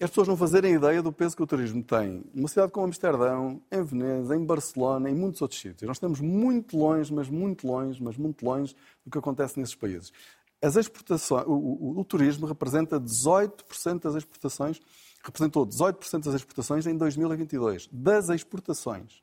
[0.01, 2.25] as pessoas não fazerem ideia do peso que o turismo tem.
[2.35, 5.87] Uma cidade como Amsterdão, em Veneza, em Barcelona, em muitos outros sítios.
[5.87, 8.75] Nós estamos muito longe, mas muito longe, mas muito longe
[9.05, 10.13] do que acontece nesses países.
[10.61, 14.81] As exportações, o, o, o turismo representa 18% das exportações,
[15.23, 17.89] representou 18% das exportações em 2022.
[17.93, 19.23] Das exportações.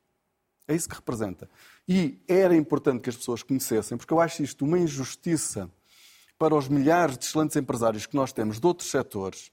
[0.67, 1.49] É isso que representa.
[1.87, 5.69] E era importante que as pessoas conhecessem, porque eu acho isto uma injustiça
[6.37, 9.51] para os milhares de excelentes empresários que nós temos de outros setores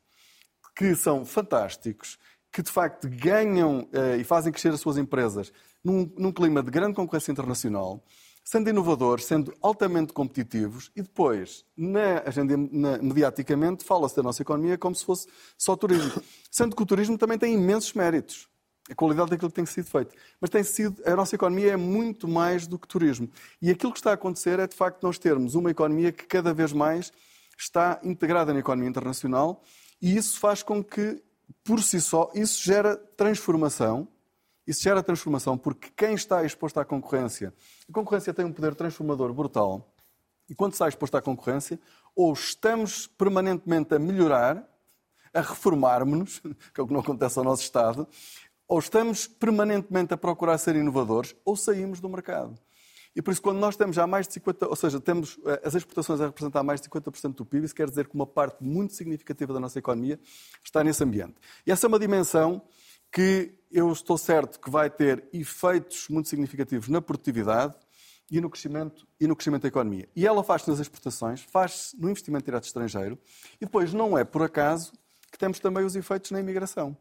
[0.76, 2.18] que são fantásticos,
[2.52, 6.94] que de facto ganham e fazem crescer as suas empresas num, num clima de grande
[6.94, 8.04] concorrência internacional,
[8.44, 14.78] sendo inovadores, sendo altamente competitivos e depois, na agenda na, mediaticamente, fala-se da nossa economia
[14.78, 15.26] como se fosse
[15.58, 16.22] só turismo.
[16.50, 18.48] Sendo que o turismo também tem imensos méritos.
[18.88, 20.14] A qualidade daquilo que tem sido feito.
[20.40, 23.28] Mas tem sido, a nossa economia é muito mais do que turismo.
[23.60, 26.54] E aquilo que está a acontecer é, de facto, nós termos uma economia que cada
[26.54, 27.12] vez mais
[27.58, 29.60] está integrada na economia internacional
[30.00, 31.22] e isso faz com que,
[31.64, 34.08] por si só, isso gera transformação
[34.66, 37.54] isso gera transformação porque quem está exposto à concorrência,
[37.88, 39.94] a concorrência tem um poder transformador brutal.
[40.48, 41.78] E quando está exposto à concorrência,
[42.14, 44.68] ou estamos permanentemente a melhorar,
[45.32, 46.40] a reformarmos-nos,
[46.74, 48.08] que é o que não acontece ao nosso Estado,
[48.66, 52.58] ou estamos permanentemente a procurar ser inovadores, ou saímos do mercado.
[53.16, 55.74] E por isso, quando nós temos já mais de 50%, ou seja, temos eh, as
[55.74, 58.92] exportações a representar mais de 50% do PIB, isso quer dizer que uma parte muito
[58.92, 60.20] significativa da nossa economia
[60.62, 61.34] está nesse ambiente.
[61.66, 62.60] E essa é uma dimensão
[63.10, 67.74] que eu estou certo que vai ter efeitos muito significativos na produtividade
[68.30, 70.06] e no crescimento, e no crescimento da economia.
[70.14, 73.18] E ela faz-se nas exportações, faz-se no investimento direto estrangeiro
[73.58, 74.92] e depois não é por acaso
[75.32, 76.94] que temos também os efeitos na imigração.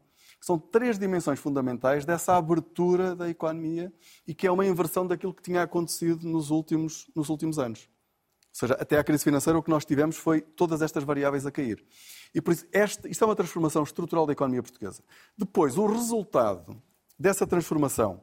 [0.46, 3.92] São três dimensões fundamentais dessa abertura da economia
[4.24, 7.80] e que é uma inversão daquilo que tinha acontecido nos últimos, nos últimos anos.
[7.80, 11.50] Ou seja, até à crise financeira o que nós tivemos foi todas estas variáveis a
[11.50, 11.84] cair.
[12.32, 15.02] E por isso, este, isto é uma transformação estrutural da economia portuguesa.
[15.36, 16.80] Depois, o resultado
[17.18, 18.22] dessa transformação,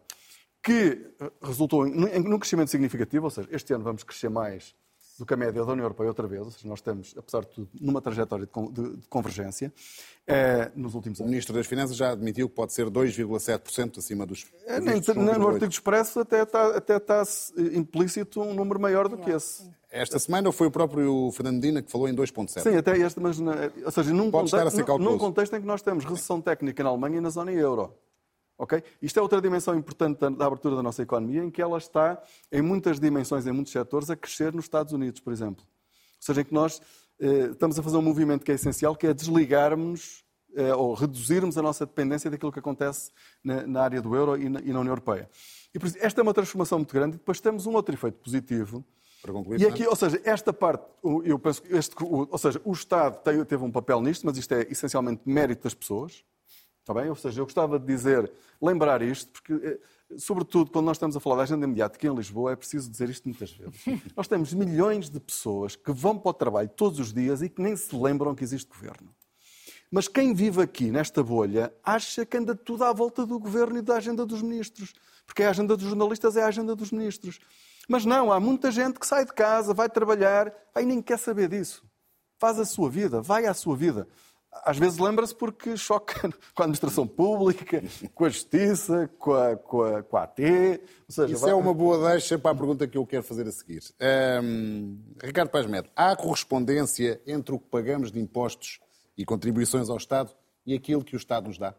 [0.64, 4.74] que eh, resultou num crescimento significativo, ou seja, este ano vamos crescer mais
[5.18, 7.48] do que a média da União Europeia outra vez, ou seja, nós estamos, apesar de
[7.48, 9.72] tudo, numa trajetória de, convergência
[10.26, 11.28] é, nos últimos anos.
[11.28, 14.46] O Ministro das Finanças já admitiu que pode ser 2,7% acima dos.
[14.66, 17.24] É, nem, no artigo expresso até está, até está
[17.74, 19.70] implícito um número maior do que esse.
[19.92, 22.64] Esta semana foi o próprio Fernando Medina que falou em 2,7%.
[22.64, 26.04] Sim, até esta, mas ou seja, num, Pode contexto, num contexto em que nós temos
[26.04, 27.94] recessão técnica na Alemanha e na zona euro.
[28.64, 28.84] Okay?
[29.02, 32.22] Isto é outra dimensão importante da, da, abertura da nossa economia, em que ela está,
[32.52, 35.64] em muitas dimensões, em muitos setores, a crescer nos Estados Unidos, por exemplo.
[35.64, 36.82] Ou seja, em que nós
[37.20, 40.24] eh, estamos a fazer um movimento que é essencial, que é desligarmos
[40.56, 43.12] eh, ou reduzirmos a nossa dependência daquilo que acontece
[43.44, 45.30] na, na área do euro e na, e na, União Europeia.
[45.74, 47.16] E por isso, esta é uma transformação muito grande.
[47.16, 48.86] E depois temos um outro efeito positivo.
[49.22, 50.86] Para concluir, e aqui, ou seja, esta parte,
[51.24, 54.68] eu penso que este, ou seja, o Estado teve um papel nisto, mas isto é
[54.70, 56.24] essencialmente mérito das pessoas.
[56.84, 57.10] Está bem?
[57.10, 58.30] Ou seja, eu gostava de dizer,
[58.62, 59.80] lembrar isto, porque, eh,
[60.18, 63.24] sobretudo, quando nós estamos a falar da agenda mediática em Lisboa, é preciso dizer isto
[63.24, 63.74] muitas vezes.
[64.18, 67.62] nós temos milhões de pessoas que vão para o trabalho todos os dias e que
[67.62, 69.16] nem se lembram que existe governo.
[69.90, 73.82] Mas quem vive aqui, nesta bolha, acha que anda tudo à volta do governo e
[73.82, 74.94] da agenda dos ministros.
[75.26, 77.40] Porque a agenda dos jornalistas é a agenda dos ministros.
[77.88, 81.48] Mas não, há muita gente que sai de casa, vai trabalhar, aí nem quer saber
[81.48, 81.82] disso.
[82.38, 84.06] Faz a sua vida, vai à sua vida
[84.64, 86.22] às vezes lembra-se porque choca
[86.54, 90.40] com a administração pública, com a justiça, com a, com a, com a AT.
[91.08, 91.52] Seja, Isso vai...
[91.52, 93.84] é uma boa deixa para a pergunta que eu quero fazer a seguir.
[94.44, 98.80] Um, Ricardo Paz Medo, há correspondência entre o que pagamos de impostos
[99.18, 100.32] e contribuições ao Estado
[100.66, 101.74] e aquilo que o Estado nos dá?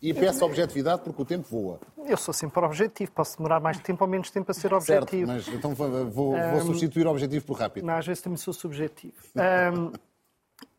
[0.00, 1.80] E peço objetividade porque o tempo voa.
[2.06, 3.10] Eu sou sempre objetivo.
[3.12, 5.26] Posso demorar mais tempo ou menos tempo a ser objetivo.
[5.26, 7.86] Certo, mas então vou, vou, vou substituir o objetivo por rápido.
[7.86, 9.14] Não, às vezes também sou subjetivo.
[9.74, 9.92] Um,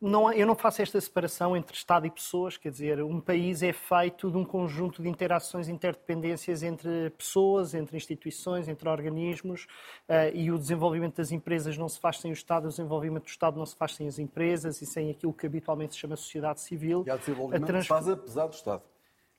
[0.00, 3.72] não, eu não faço esta separação entre Estado e pessoas, quer dizer, um país é
[3.72, 9.66] feito de um conjunto de interações, interdependências entre pessoas, entre instituições, entre organismos,
[10.08, 13.28] uh, e o desenvolvimento das empresas não se faz sem o Estado, o desenvolvimento do
[13.28, 16.60] Estado não se faz sem as empresas e sem aquilo que habitualmente se chama sociedade
[16.60, 17.04] civil.
[17.06, 17.82] E há desenvolvimento trans...
[17.84, 18.82] se faz apesar do Estado.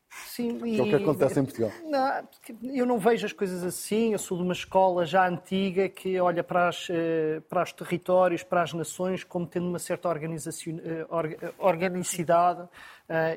[0.10, 0.80] Sim, e...
[0.80, 1.72] É o que acontece em Portugal.
[1.84, 2.28] Não,
[2.74, 4.13] eu não vejo as coisas assim.
[4.13, 8.43] Eu sou de uma escola já antiga que olha para, as, eh, para os territórios,
[8.43, 11.06] para as nações, como tendo uma certa organização, eh,
[11.58, 12.70] organicidade Uh,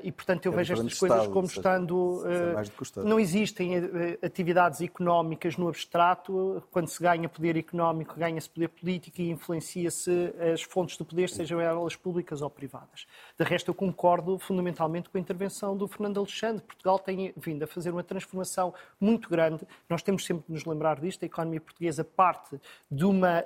[0.03, 2.25] e, portanto, eu é vejo estas coisas Estado, como estando.
[2.25, 6.61] Uh, não existem uh, atividades económicas no abstrato.
[6.73, 11.61] Quando se ganha poder económico, ganha-se poder político e influencia-se as fontes do poder, sejam
[11.61, 13.07] elas públicas ou privadas.
[13.39, 16.65] De resto, eu concordo fundamentalmente com a intervenção do Fernando Alexandre.
[16.65, 19.65] Portugal tem vindo a fazer uma transformação muito grande.
[19.89, 21.23] Nós temos sempre de nos lembrar disto.
[21.23, 22.61] A economia portuguesa parte
[22.91, 23.45] de, uma,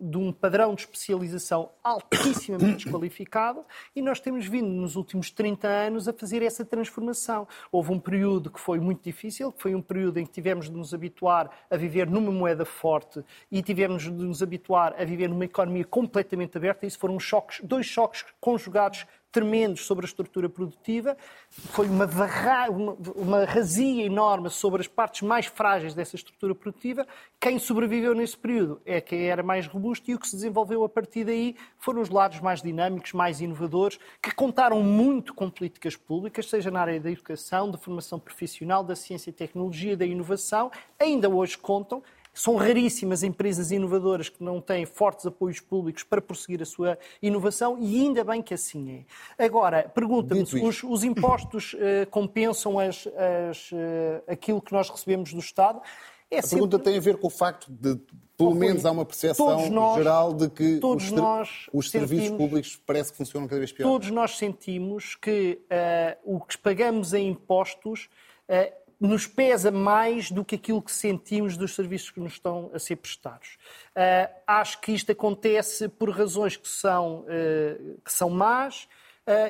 [0.00, 5.68] de um padrão de especialização altíssimamente desqualificado e nós temos vindo nos últimos 30 30
[5.68, 7.46] anos a fazer essa transformação.
[7.70, 10.72] Houve um período que foi muito difícil, que foi um período em que tivemos de
[10.72, 13.22] nos habituar a viver numa moeda forte
[13.52, 16.86] e tivemos de nos habituar a viver numa economia completamente aberta.
[16.86, 19.04] Isso foram choques, dois choques conjugados
[19.34, 21.16] tremendos sobre a estrutura produtiva,
[21.50, 27.04] foi uma, varra, uma, uma razia enorme sobre as partes mais frágeis dessa estrutura produtiva.
[27.40, 30.88] Quem sobreviveu nesse período é quem era mais robusto e o que se desenvolveu a
[30.88, 36.48] partir daí foram os lados mais dinâmicos, mais inovadores, que contaram muito com políticas públicas,
[36.48, 41.28] seja na área da educação, da formação profissional, da ciência e tecnologia, da inovação, ainda
[41.28, 42.04] hoje contam
[42.34, 47.78] são raríssimas empresas inovadoras que não têm fortes apoios públicos para prosseguir a sua inovação
[47.80, 49.06] e ainda bem que assim
[49.38, 49.44] é.
[49.44, 53.76] Agora, pergunta-me, os, os, impostos uh, compensam as, as, uh,
[54.26, 55.80] aquilo que nós recebemos do Estado?
[56.30, 56.56] É a sempre...
[56.56, 57.96] pergunta tem a ver com o facto de,
[58.36, 61.12] pelo oh, menos, há uma percepção nós, geral de que os,
[61.72, 63.86] os serviços públicos parece que funcionam cada vez pior.
[63.86, 68.08] Todos nós sentimos que uh, o que pagamos em impostos
[69.00, 72.96] nos pesa mais do que aquilo que sentimos dos serviços que nos estão a ser
[72.96, 73.58] prestados.
[73.90, 78.88] Uh, acho que isto acontece por razões que são, uh, que são más,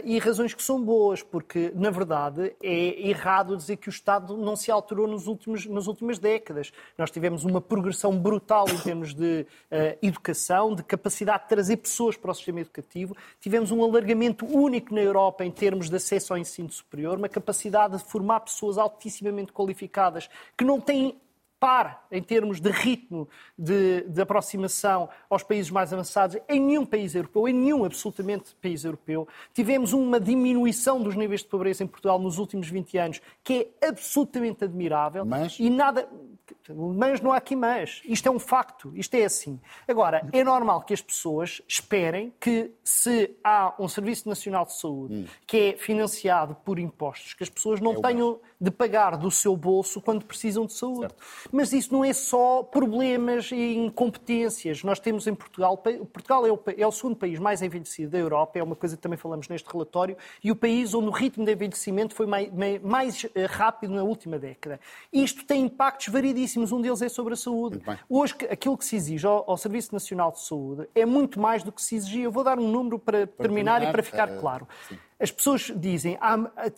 [0.05, 4.55] e razões que são boas, porque, na verdade, é errado dizer que o Estado não
[4.55, 6.73] se alterou nos últimos, nas últimas décadas.
[6.97, 12.17] Nós tivemos uma progressão brutal em termos de uh, educação, de capacidade de trazer pessoas
[12.17, 16.39] para o sistema educativo, tivemos um alargamento único na Europa em termos de acesso ao
[16.39, 21.17] ensino superior, uma capacidade de formar pessoas altissimamente qualificadas que não têm
[21.65, 23.27] par em termos de ritmo
[23.59, 28.85] de, de, aproximação aos países mais avançados em nenhum país europeu, em nenhum absolutamente país
[28.85, 29.27] europeu.
[29.55, 33.89] Tivemos uma diminuição dos níveis de pobreza em Portugal nos últimos 20 anos, que é
[33.89, 35.25] absolutamente admirável.
[35.25, 35.59] Mas...
[35.59, 36.07] E nada.
[36.97, 38.03] Mas não há aqui mas.
[38.05, 38.93] Isto é um facto.
[38.97, 39.61] Isto é assim.
[39.89, 45.15] Agora, é normal que as pessoas esperem que, se há um Serviço Nacional de Saúde
[45.15, 45.25] hum.
[45.47, 49.57] que é financiado por impostos, que as pessoas não é tenham de pagar do seu
[49.57, 51.01] bolso quando precisam de saúde.
[51.01, 51.25] Certo.
[51.53, 54.83] Mas isso não é só problemas e incompetências.
[54.83, 58.59] Nós temos em Portugal, Portugal é o, é o segundo país mais envelhecido da Europa,
[58.59, 61.53] é uma coisa que também falamos neste relatório, e o país onde o ritmo de
[61.53, 62.51] envelhecimento foi mais,
[62.83, 64.81] mais eh, rápido na última década.
[65.13, 67.81] Isto tem impactos variedíssimos, um deles é sobre a saúde.
[68.09, 71.71] Hoje, aquilo que se exige ao, ao, Serviço Nacional de Saúde é muito mais do
[71.71, 72.25] que se exigia.
[72.25, 74.69] Eu vou dar um número para, para terminar, terminar, e para ficar uh, claro.
[74.89, 74.99] Sim.
[75.19, 76.19] As pessoas dizem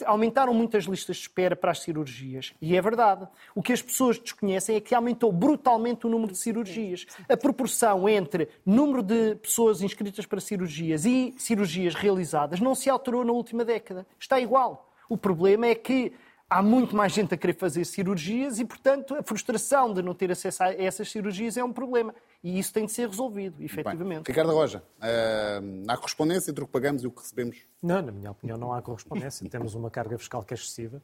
[0.05, 2.53] aumentaram muitas listas de espera para as cirurgias.
[2.61, 3.27] E é verdade.
[3.55, 7.07] O que as pessoas desconhecem é que aumentou brutalmente o número de cirurgias.
[7.29, 13.25] A proporção entre número de pessoas inscritas para cirurgias e cirurgias realizadas não se alterou
[13.25, 14.07] na última década.
[14.21, 14.93] Está igual.
[15.09, 16.13] O problema é que
[16.49, 20.31] há muito mais gente a querer fazer cirurgias e, portanto, a frustração de não ter
[20.31, 22.15] acesso a essas cirurgias é um problema.
[22.43, 24.25] E isso tem de ser resolvido, efetivamente.
[24.25, 27.57] Bem, Ricardo Roja, uh, há correspondência entre o que pagamos e o que recebemos?
[27.83, 29.47] Não, na minha opinião, não há correspondência.
[29.51, 31.03] Temos uma carga fiscal que é excessiva.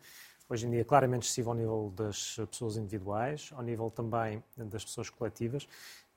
[0.49, 5.09] Hoje em dia, claramente excessiva ao nível das pessoas individuais, ao nível também das pessoas
[5.09, 5.67] coletivas.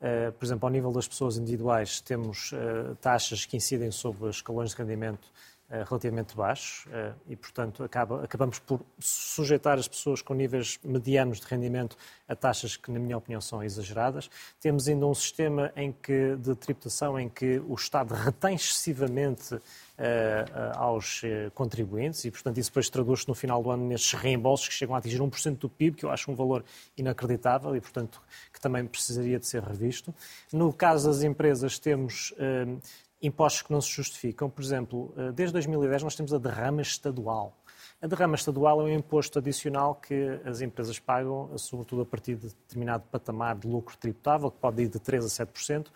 [0.01, 4.71] Uh, por exemplo, ao nível das pessoas individuais, temos uh, taxas que incidem sobre escalões
[4.71, 10.33] de rendimento eh, relativamente baixos eh, e, portanto, acaba, acabamos por sujeitar as pessoas com
[10.33, 11.97] níveis medianos de rendimento
[12.27, 14.29] a taxas que, na minha opinião, são exageradas.
[14.59, 19.59] Temos ainda um sistema em que, de tributação em que o Estado retém excessivamente
[19.95, 21.21] Uh, aos
[21.53, 24.97] contribuintes e, portanto, isso depois traduz-se no final do ano nestes reembolsos que chegam a
[24.97, 26.65] atingir 1% do PIB, que eu acho um valor
[26.97, 28.21] inacreditável e, portanto,
[28.51, 30.13] que também precisaria de ser revisto.
[30.51, 32.33] No caso das empresas, temos
[33.21, 34.49] impostos que não se justificam.
[34.49, 37.57] Por exemplo, eh, desde 2010 nós temos a derrama estadual.
[38.01, 42.47] A derrama estadual é um imposto adicional que as empresas pagam, sobretudo a partir de
[42.47, 45.87] determinado patamar de lucro tributável, que pode ir de 3% a 7%.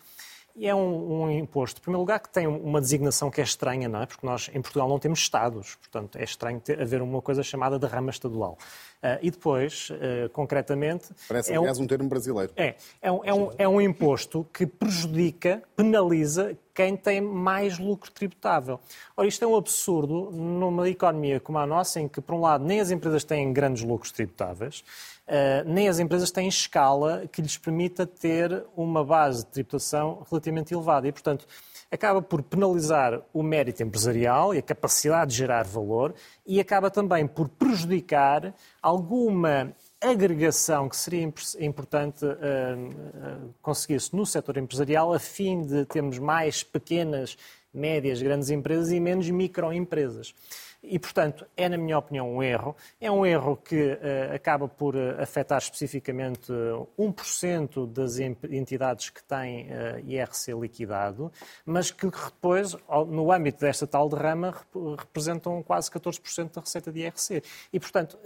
[0.56, 3.88] E é um, um, imposto, em primeiro lugar, que tem uma designação que é estranha,
[3.88, 4.06] não é?
[4.06, 5.76] Porque nós, em Portugal, não temos Estados.
[5.76, 8.58] Portanto, é estranho ter, haver uma coisa chamada derrama estadual.
[9.02, 11.08] Uh, e depois, uh, concretamente.
[11.26, 12.52] Parece, é aliás, um, um termo brasileiro.
[12.54, 12.74] É.
[13.00, 18.78] É um, é, um, é um imposto que prejudica, penaliza quem tem mais lucro tributável.
[19.16, 22.62] Ora, isto é um absurdo numa economia como a nossa, em que, por um lado,
[22.62, 24.84] nem as empresas têm grandes lucros tributáveis,
[25.26, 30.74] uh, nem as empresas têm escala que lhes permita ter uma base de tributação relativamente
[30.74, 31.08] elevada.
[31.08, 31.46] E, portanto,
[31.90, 36.14] acaba por penalizar o mérito empresarial e a capacidade de gerar valor
[36.46, 45.12] e acaba também por prejudicar alguma agregação que seria importante uh, conseguir-se no setor empresarial
[45.12, 47.36] a fim de termos mais pequenas,
[47.74, 50.34] médias, grandes empresas e menos microempresas.
[50.82, 52.74] E, portanto, é, na minha opinião, um erro.
[53.00, 59.22] É um erro que uh, acaba por uh, afetar especificamente uh, 1% das entidades que
[59.22, 61.30] têm uh, IRC liquidado,
[61.66, 62.74] mas que depois,
[63.08, 67.42] no âmbito desta tal derrama, rep representam quase 14% da receita de IRC.
[67.72, 68.18] E, portanto,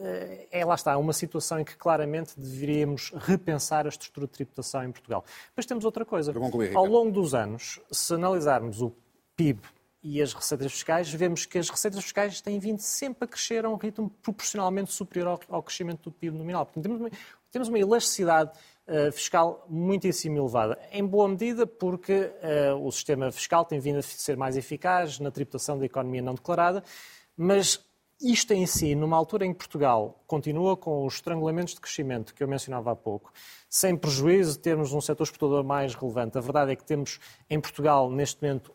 [0.51, 4.93] é, lá está, uma situação em que claramente deveríamos repensar a estrutura de tributação em
[4.93, 5.25] Portugal.
[5.49, 6.33] Depois temos outra coisa.
[6.75, 8.93] Ao longo dos anos, se analisarmos o
[9.37, 9.61] PIB
[10.05, 13.71] e as receitas fiscais, vemos que as receitas fiscais têm vindo sempre a crescer a
[13.71, 16.67] um ritmo proporcionalmente superior ao, crescimento do PIB nominal.
[16.67, 17.11] Portanto,
[17.51, 18.51] temos uma, elasticidade
[18.87, 24.03] uh, fiscal muitíssimo elevada, em boa medida porque uh, o sistema fiscal tem vindo a
[24.03, 26.85] ser mais eficaz na tributação da economia não declarada,
[27.35, 27.83] mas
[28.21, 32.43] isto em si, numa altura em que Portugal continua com os estrangulamentos de crescimento que
[32.43, 33.33] eu mencionava há pouco,
[33.71, 37.59] sem prejuízo de termos um setor exportador mais relevante, a verdade é que temos em
[37.59, 38.74] Portugal, neste momento,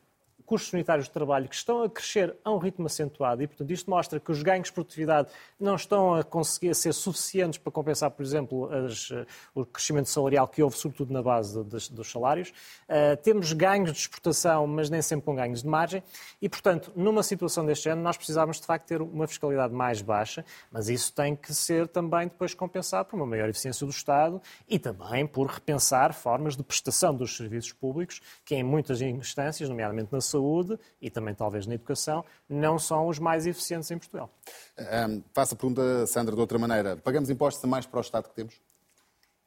[0.49, 3.87] custos unitários de trabalho que estão a crescer a um ritmo acentuado e, portanto, isto
[3.87, 5.29] mostra que os ganhos de produtividade
[5.59, 10.47] não estão a conseguir ser suficientes para compensar, por exemplo, as, eh, o crescimento salarial
[10.47, 12.49] que houve, sobretudo na base dos, dos salários.
[12.49, 16.01] Uh, temos ganhos de exportação, mas nem sempre com ganhos de margem
[16.41, 20.43] e, portanto, numa situação deste género, nós precisávamos, de facto, ter uma fiscalidade mais baixa,
[20.71, 24.79] mas isso tem que ser também depois compensado por uma maior eficiência do Estado e
[24.79, 30.19] também por repensar formas de prestação dos serviços públicos, que em muitas instâncias, nomeadamente na
[30.19, 34.29] saúde, saúde e também talvez na educação, não são os mais eficientes em Portugal.
[34.77, 36.95] Um, faço a pergunta, Sandra, de outra maneira.
[36.97, 38.59] Pagamos impostos a mais para o Estado que temos?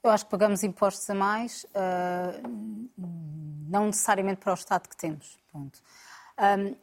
[0.03, 2.49] Eu acho que pagamos impostos a mais, uh,
[3.69, 5.39] não necessariamente para o Estado que temos.
[5.55, 6.77] Um,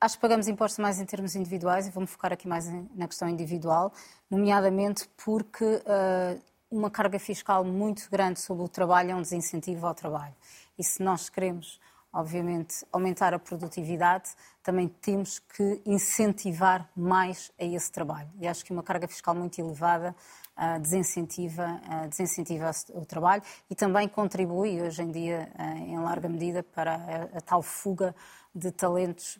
[0.00, 3.08] acho que pagamos impostos a mais em termos individuais e vou-me focar aqui mais na
[3.08, 3.92] questão individual,
[4.30, 6.40] nomeadamente porque uh,
[6.70, 10.34] uma carga fiscal muito grande sobre o trabalho é um desincentivo ao trabalho.
[10.78, 11.80] E se nós queremos
[12.16, 14.30] obviamente, aumentar a produtividade,
[14.62, 18.30] também temos que incentivar mais a esse trabalho.
[18.40, 20.16] E acho que uma carga fiscal muito elevada
[20.56, 26.26] uh, desincentiva, uh, desincentiva o trabalho e também contribui, hoje em dia, uh, em larga
[26.26, 28.14] medida, para a, a tal fuga
[28.54, 29.38] de talentos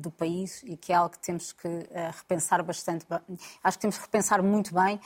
[0.00, 1.68] do país e que é algo que temos que
[2.16, 3.04] repensar bastante.
[3.62, 4.98] Acho que temos que repensar muito bem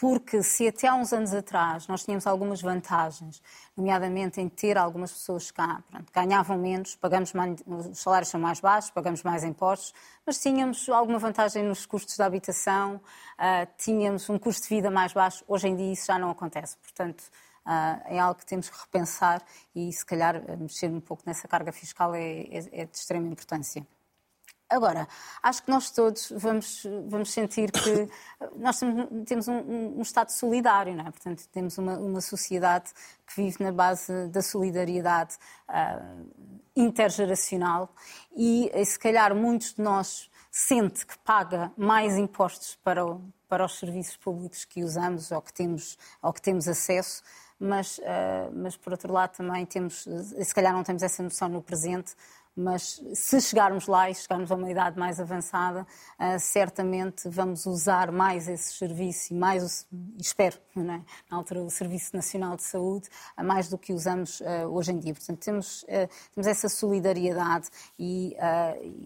[0.00, 3.42] porque se até há uns anos atrás nós tínhamos algumas vantagens,
[3.76, 8.60] nomeadamente em ter algumas pessoas cá, pronto, ganhavam menos, pagamos mais, os salários são mais
[8.60, 9.92] baixos, pagamos mais impostos,
[10.24, 15.12] mas tínhamos alguma vantagem nos custos da habitação, uh, tínhamos um custo de vida mais
[15.12, 17.22] baixo, hoje em dia isso já não acontece, portanto
[17.66, 19.42] uh, é algo que temos que repensar
[19.74, 23.84] e se calhar mexer um pouco nessa carga fiscal é, é, é de extrema importância.
[24.70, 25.08] Agora,
[25.42, 28.08] acho que nós todos vamos, vamos sentir que
[28.56, 28.78] nós
[29.24, 31.10] temos um, um Estado solidário, não é?
[31.10, 32.90] Portanto, temos uma, uma sociedade
[33.26, 35.36] que vive na base da solidariedade
[35.70, 36.26] uh,
[36.76, 37.94] intergeracional
[38.36, 43.78] e, se calhar, muitos de nós sente que paga mais impostos para, o, para os
[43.78, 47.22] serviços públicos que usamos ou que temos, ou que temos acesso,
[47.58, 51.62] mas, uh, mas, por outro lado, também temos, se calhar não temos essa noção no
[51.62, 52.14] presente,
[52.58, 58.10] mas se chegarmos lá e chegarmos a uma idade mais avançada, uh, certamente vamos usar
[58.10, 59.86] mais esse serviço e mais,
[60.18, 60.82] espero, é?
[60.82, 64.98] na altura, o Serviço Nacional de Saúde, uh, mais do que usamos uh, hoje em
[64.98, 65.14] dia.
[65.14, 65.84] Portanto, temos,
[66.34, 68.36] temos essa solidariedade e,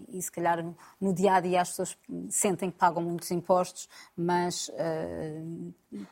[0.09, 0.65] e, se calhar,
[0.99, 1.97] no dia a dia as pessoas
[2.29, 4.71] sentem que pagam muitos impostos, mas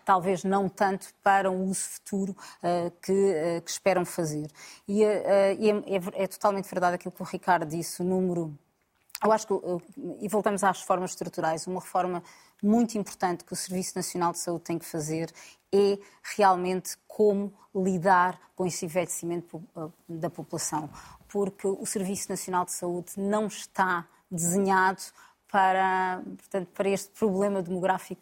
[0.06, 4.48] talvez não tanto para um uso futuro uh, que, uh, que, esperam fazer.
[4.88, 8.58] E, uh, é, é, é, totalmente verdade aquilo que o Ricardo disse, o número.
[9.24, 9.54] Eu acho que,
[10.20, 12.24] e voltamos às reformas estruturais, uma reforma
[12.62, 15.32] muito importante que o Serviço Nacional de Saúde tem que fazer
[15.72, 15.98] é
[16.36, 19.64] realmente como lidar com esse envelhecimento
[20.10, 20.90] da população.
[21.28, 25.02] Porque o Serviço Nacional de Saúde não está desenhado
[25.52, 28.22] para, portanto, para este problema demográfico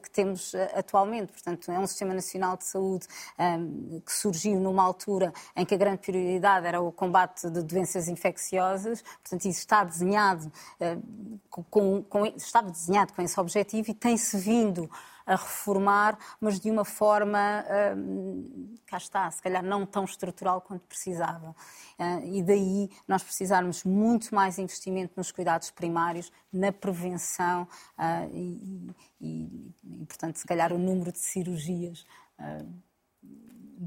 [0.00, 1.32] que, temos eh, atualmente.
[1.32, 3.06] Portanto, é um Sistema Nacional de Saúde
[3.38, 7.62] um, ehm, que surgiu numa altura em que a grande prioridade era o combate de
[7.62, 9.02] doenças infecciosas.
[9.02, 11.40] Portanto, isso está desenhado, uh,
[11.70, 14.90] com, com, estava desenhado com esse objetivo e tem-se vindo
[15.26, 17.64] a reformar, mas de uma forma,
[17.96, 21.54] hum, cá está, se calhar não tão estrutural quanto precisava.
[21.98, 27.62] Uh, e daí nós precisarmos muito mais investimento nos cuidados primários, na prevenção
[27.98, 32.04] uh, e, e, e, portanto, se calhar o número de cirurgias.
[32.38, 32.92] Uh,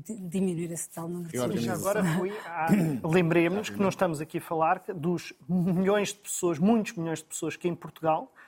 [0.03, 1.79] diminuir esse tal número de cirurgias.
[1.79, 2.03] agora
[3.03, 7.55] lembremos que nós estamos aqui a falar dos milhões de pessoas, muitos milhões de pessoas
[7.55, 8.44] que em Portugal eh,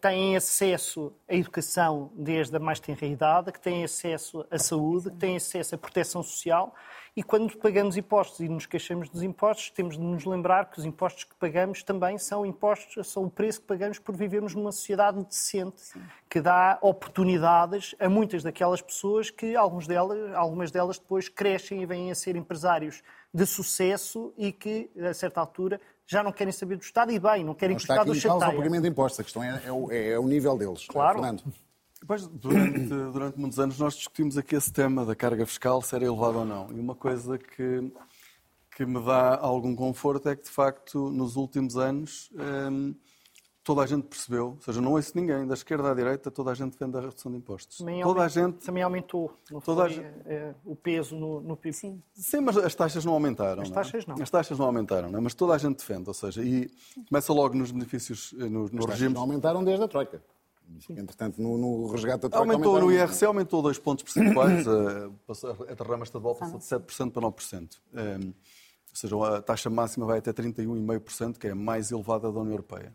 [0.00, 5.16] têm acesso à educação desde a mais tenra idade, que têm acesso à saúde, que
[5.16, 6.74] têm acesso à proteção social
[7.16, 10.84] e quando pagamos impostos e nos queixamos dos impostos, temos de nos lembrar que os
[10.84, 15.24] impostos que pagamos também são impostos, são o preço que pagamos por vivermos numa sociedade
[15.24, 16.02] decente, Sim.
[16.28, 21.86] que dá oportunidades a muitas daquelas pessoas que algumas delas, algumas delas depois crescem e
[21.86, 23.02] vêm a ser empresários
[23.32, 27.44] de sucesso e que, a certa altura, já não querem saber do Estado e bem,
[27.44, 28.54] não querem não que o Estado os chateie.
[28.54, 30.86] o pagamento de impostos, a questão é, é, o, é, é o nível deles.
[30.86, 31.18] Claro.
[31.18, 31.42] Fernando.
[32.00, 36.04] Depois, durante, durante muitos anos nós discutimos aqui esse tema da carga fiscal, se era
[36.04, 36.70] elevada ou não.
[36.70, 37.92] E uma coisa que,
[38.76, 42.30] que me dá algum conforto é que, de facto, nos últimos anos,
[42.70, 42.94] hum,
[43.66, 46.54] toda a gente percebeu, ou seja, não ouço ninguém, da esquerda à direita, toda a
[46.54, 47.78] gente defende a redução de impostos.
[47.78, 48.64] Também toda aumentou, a gente...
[48.64, 49.32] também aumentou
[49.64, 50.32] toda foi, a...
[50.32, 51.74] é, o peso no, no PIB.
[51.74, 52.02] Sim.
[52.14, 53.62] Sim, mas as taxas não aumentaram.
[53.62, 54.14] As taxas não.
[54.14, 54.22] não.
[54.22, 55.20] As taxas não aumentaram, não é?
[55.20, 56.70] mas toda a gente defende, ou seja, e
[57.08, 59.14] começa logo nos benefícios, eh, nos, nos As regimes...
[59.14, 60.22] não aumentaram desde a Troika.
[60.88, 65.74] Entretanto, no, no resgate da Troika Aumentou no IRC, aumentou dois pontos percentuais, a, a
[65.74, 67.78] derrama estadual passou de 7% para 9%.
[67.92, 68.32] Um, ou
[68.92, 72.92] seja, a taxa máxima vai até 31,5%, que é a mais elevada da União Europeia.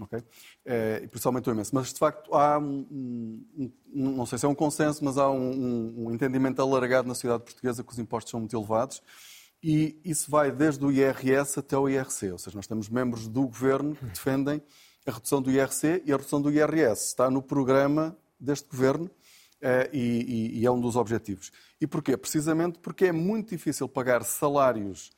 [0.00, 0.22] Okay?
[0.64, 1.74] É, e por isso imenso.
[1.74, 5.30] Mas, de facto, há um, um, um, não sei se é um consenso, mas há
[5.30, 9.02] um, entendimento alargado na sociedade portuguesa que os impostos são muito elevados
[9.62, 12.32] e isso vai desde o IRS até o IRC.
[12.32, 14.62] Ou seja, nós temos membros do governo que defendem
[15.06, 17.06] a redução do IRC e a redução do IRS.
[17.06, 19.10] Está no programa deste governo
[19.60, 21.50] é, e, e, é um dos objetivos.
[21.80, 22.16] E porquê?
[22.16, 25.10] Precisamente porque é muito difícil pagar salários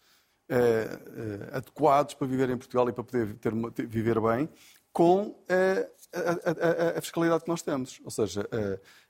[0.50, 4.48] eh, adequados para viver em Portugal e para poder ter, ter, viver bem,
[4.92, 8.00] com eh, a, a, a, fiscalidade que nós temos.
[8.04, 8.48] Ou seja,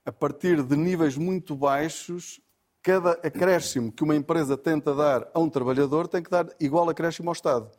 [0.05, 2.41] a partir de níveis muito baixos,
[2.83, 7.31] cada acréscimo que uma empresa tenta dar a um trabalhador tem que dar igual acréscimo
[7.31, 7.71] ao Estado.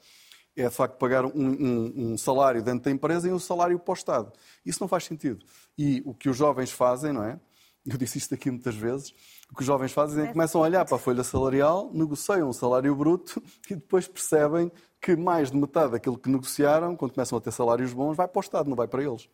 [0.55, 3.91] É de facto pagar um, um, um, salário dentro da empresa e um salário para
[3.91, 4.34] o Estado.
[4.66, 5.45] Isso não faz sentido.
[5.78, 7.39] E o que os jovens fazem, não é?
[7.86, 9.11] Eu disse isto aqui muitas vezes,
[9.51, 12.47] o que os jovens fazem é que começam a olhar para a folha salarial, negociam
[12.47, 14.71] um salário bruto e depois percebem
[15.01, 18.38] que mais de metade daquilo que negociaram, quando começam a ter salários bons, vai para
[18.38, 19.27] o Estado, não vai para eles.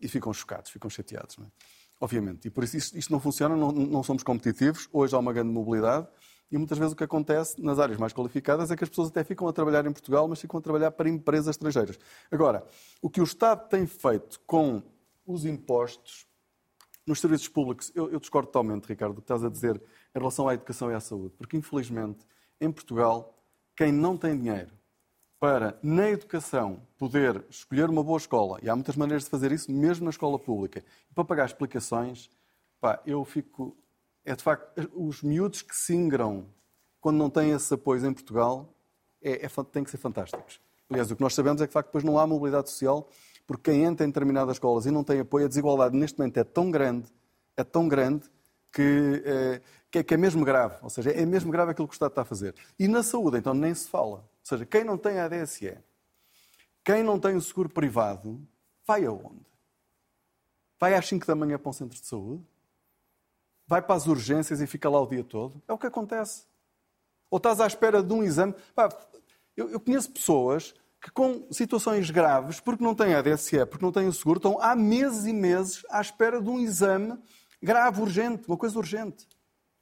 [0.00, 1.36] E ficam chocados, ficam chateados.
[1.40, 1.42] É?
[2.00, 2.46] Obviamente.
[2.46, 4.88] E por isso isto, isto não funciona, não, não, somos competitivos.
[4.92, 6.06] Hoje há uma grande mobilidade
[6.52, 9.24] e muitas vezes o que acontece nas áreas mais qualificadas é que as pessoas até
[9.24, 11.98] ficam a trabalhar em Portugal, mas ficam a trabalhar para empresas estrangeiras.
[12.30, 12.64] Agora,
[13.00, 14.82] o que o Estado tem feito com
[15.26, 16.26] os impostos
[17.06, 19.76] nos serviços públicos, eu, eu discordo totalmente, Ricardo, do que estás a dizer
[20.14, 22.24] em relação à educação e à saúde, porque infelizmente
[22.60, 23.36] em Portugal,
[23.76, 24.72] quem não tem dinheiro
[25.40, 29.72] para, na educação, poder escolher uma boa escola, e há muitas maneiras de fazer isso,
[29.72, 32.30] mesmo na escola pública, e para pagar explicações,
[32.80, 33.76] pá, eu fico.
[34.24, 36.46] É de facto, os miúdos que se ingram
[37.00, 38.72] quando não têm esses apoios em Portugal
[39.20, 40.60] é, é, têm que ser fantásticos.
[40.88, 43.08] Aliás, o que nós sabemos é que, de facto, depois não há mobilidade social
[43.46, 46.44] porque quem entra em determinadas escolas e não tem apoio, a desigualdade neste momento é
[46.44, 47.06] tão grande,
[47.56, 48.30] é tão grande,
[48.72, 49.22] que,
[49.92, 50.76] é, que é mesmo grave.
[50.82, 52.54] Ou seja, é mesmo grave aquilo que o Estado está a fazer.
[52.78, 54.18] E na saúde, então, nem se fala.
[54.18, 55.76] Ou seja, quem não tem a ADSE,
[56.82, 58.40] quem não tem o seguro privado,
[58.86, 59.46] vai aonde?
[60.80, 62.42] Vai às 5 da manhã para um centro de saúde?
[63.66, 65.62] Vai para as urgências e fica lá o dia todo?
[65.68, 66.44] É o que acontece.
[67.30, 68.54] Ou estás à espera de um exame.
[68.74, 68.88] Pá,
[69.56, 73.90] eu, eu conheço pessoas que com situações graves, porque não têm a DSE, porque não
[73.90, 77.18] têm o seguro, estão há meses e meses à espera de um exame
[77.60, 79.26] grave, urgente, uma coisa urgente.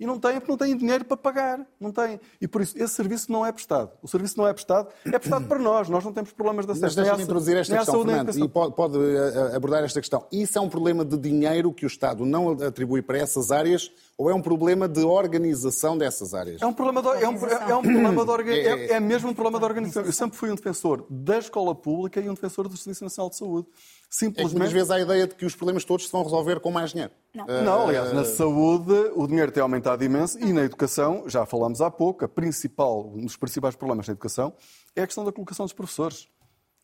[0.00, 1.66] E não têm porque não têm dinheiro para pagar.
[1.78, 2.18] Não têm.
[2.40, 3.90] E por isso, esse serviço não é prestado.
[4.00, 5.90] O serviço não é prestado, é prestado para nós.
[5.90, 6.86] Nós não temos problemas de acesso.
[6.86, 10.26] Mas deixa-me introduzir esta questão, Fernando, e pode, pode, eh, abordar esta questão.
[10.32, 14.28] Isso é um problema de dinheiro que o Estado não atribui para essas áreas ou
[14.28, 16.60] é um problema de organização dessas áreas?
[16.60, 18.78] É um problema de, é um, é um problema de organização.
[18.78, 20.04] É, é mesmo um problema de organização.
[20.04, 23.38] Eu sempre fui um defensor da escola pública e um defensor do Serviço Nacional de
[23.38, 23.68] Saúde.
[24.10, 24.56] Simplesmente...
[24.56, 26.70] É muitas vezes há a ideia de que os problemas todos se vão resolver com
[26.70, 27.12] mais dinheiro.
[27.32, 27.46] Não.
[27.46, 27.62] Uh...
[27.64, 31.90] não, aliás, na saúde o dinheiro tem aumentado imenso e na educação, já falámos há
[31.90, 34.52] pouco, a principal, um dos principais problemas da educação
[34.94, 36.28] é a questão da colocação dos professores.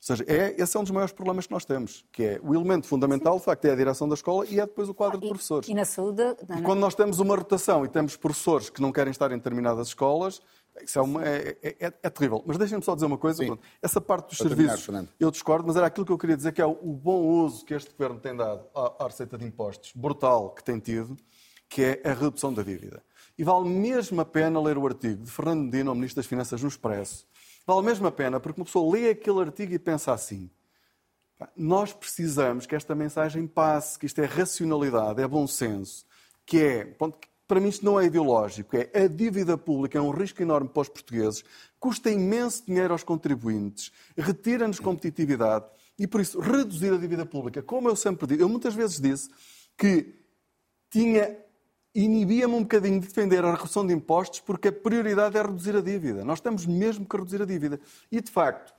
[0.09, 2.55] Ou seja, é, esse é um dos maiores problemas que nós temos, que é o
[2.55, 5.21] elemento fundamental, de facto, é a direção da escola e é depois o quadro ah,
[5.21, 5.69] de professores.
[5.69, 6.23] E na saúde...
[6.23, 6.59] Não, não.
[6.59, 9.89] E quando nós temos uma rotação e temos professores que não querem estar em determinadas
[9.89, 10.41] escolas,
[10.81, 12.41] isso é, uma, é, é, é, é terrível.
[12.47, 13.45] Mas deixem-me só dizer uma coisa.
[13.45, 13.59] Sim.
[13.83, 16.53] Essa parte dos Para serviços, terminar, eu discordo, mas era aquilo que eu queria dizer,
[16.53, 19.45] que é o, o bom uso que este governo tem dado à, à receita de
[19.45, 21.17] impostos, brutal que tem tido,
[21.69, 23.03] que é a redução da dívida.
[23.37, 26.63] E vale mesmo a pena ler o artigo de Fernando Medina, o Ministro das Finanças,
[26.63, 27.27] no Expresso.
[27.67, 30.49] Vale mesmo a pena, porque uma pessoa lê aquele artigo e pensa assim:
[31.57, 36.07] nós precisamos que esta mensagem passe, que isto é racionalidade, é bom senso,
[36.47, 36.97] que é,
[37.47, 40.83] para mim isto não é ideológico, é a dívida pública é um risco enorme para
[40.83, 41.45] os portugueses,
[41.81, 45.67] custa imenso dinheiro aos contribuintes, retira-nos competitividade
[45.99, 49.29] e por isso reduzir a dívida pública, como eu sempre digo, eu muitas vezes disse
[49.77, 50.15] que
[50.89, 51.37] tinha
[52.05, 55.81] inibia-me um bocadinho de defender a redução de impostos porque a prioridade é reduzir a
[55.81, 56.25] dívida.
[56.25, 57.81] Nós temos mesmo que reduzir a dívida.
[58.13, 58.75] E, de facto,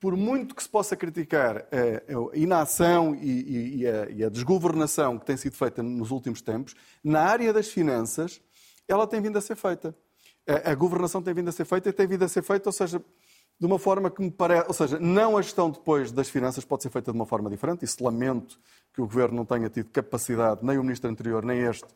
[0.00, 5.82] por muito que se possa criticar a inação e, a, desgovernação que tem sido feita
[5.82, 8.40] nos últimos tempos, na área das finanças,
[8.88, 9.94] ela tem vindo a ser feita.
[10.64, 13.00] A governação tem vindo a ser feita e tem vindo a ser feita, ou seja,
[13.62, 14.66] de uma forma que me parece.
[14.66, 17.84] Ou seja, não a gestão depois das finanças pode ser feita de uma forma diferente.
[17.84, 18.58] Isso lamento
[18.92, 21.86] que o Governo não tenha tido capacidade, nem o Ministro anterior, nem este,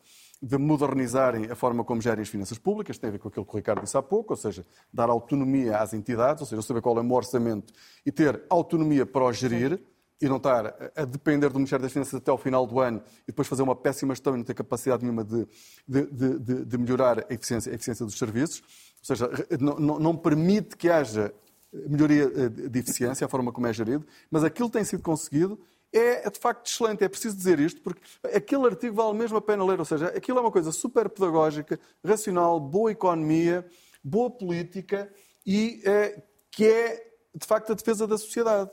[0.41, 3.51] de modernizarem a forma como gerem as finanças públicas, tem a ver com aquilo que
[3.51, 6.97] o Ricardo disse há pouco, ou seja, dar autonomia às entidades, ou seja, saber qual
[6.97, 7.73] é o meu orçamento
[8.05, 9.77] e ter autonomia para o gerir
[10.21, 13.27] e não estar a depender do Ministério das Finanças até ao final do ano e
[13.27, 15.45] depois fazer uma péssima gestão e não ter capacidade nenhuma de,
[15.85, 18.63] de, de, de melhorar a eficiência, a eficiência, dos serviços.
[19.01, 21.33] Ou seja, não, não permite que haja
[21.71, 25.59] melhoria eh, de eficiência, a forma como é gerido, mas aquilo tem sido conseguido
[25.93, 27.03] é, é de facto excelente.
[27.03, 28.01] É preciso dizer isto, porque
[28.33, 29.79] aquele artigo vale mesmo a pena ler.
[29.79, 33.65] Ou seja, aquilo é uma coisa super pedagógica, racional, boa economia,
[34.03, 35.11] boa política
[35.45, 38.71] e é, que é, de facto, a defesa da sociedade.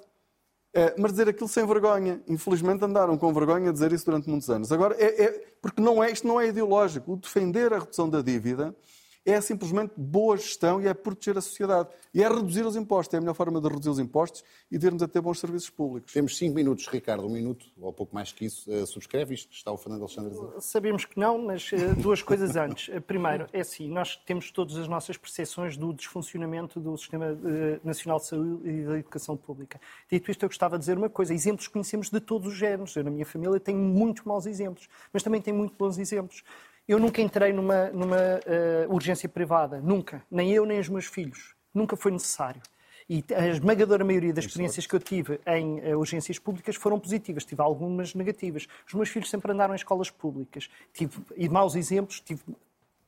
[0.77, 2.21] É, mas dizer aquilo sem vergonha.
[2.27, 4.73] Infelizmente andaram com vergonha a dizer isso durante muitos anos.
[4.73, 7.13] Agora, é, é, porque não é, isto não é ideológico.
[7.13, 8.75] O defender a redução da dívida
[9.25, 11.89] é simplesmente boa gestão e é proteger a sociedade.
[12.12, 13.14] E é reduzir os impostos.
[13.14, 15.70] É a melhor forma de reduzir os impostos e de irmos a ter bons serviços
[15.70, 16.12] públicos.
[16.12, 18.70] Temos cinco minutos, Ricardo, um minuto, ou pouco mais que isso.
[18.70, 19.53] Uh, subscreve isto?
[19.53, 20.61] Está o Fernando Alexandre a dizer?
[20.61, 22.95] Sabemos que não, mas uh, duas coisas antes.
[22.95, 27.37] Uh, primeiro, é assim, nós temos todas as nossas percepções do desfuncionamento do Sistema
[27.83, 29.81] Nacional de Saúde e da Educação Pública.
[30.11, 31.33] Dito isto, eu gostava de dizer uma coisa.
[31.33, 32.95] Exemplos conhecemos de todos os géneros.
[32.95, 36.45] Eu, na minha família, tenho muito maus exemplos, mas também tenho muito bons exemplos.
[36.87, 40.22] Eu nunca entrei numa, numa uh, urgência privada, nunca.
[40.30, 41.55] Nem eu, nem os meus filhos.
[41.72, 42.61] Nunca foi necessário.
[43.09, 47.45] E a esmagadora maioria das experiências que eu tive em uh, urgências públicas foram positivas.
[47.45, 48.66] Tive algumas negativas.
[48.87, 50.68] Os meus filhos sempre andaram em escolas públicas.
[50.93, 52.43] Tive, e maus exemplos, tive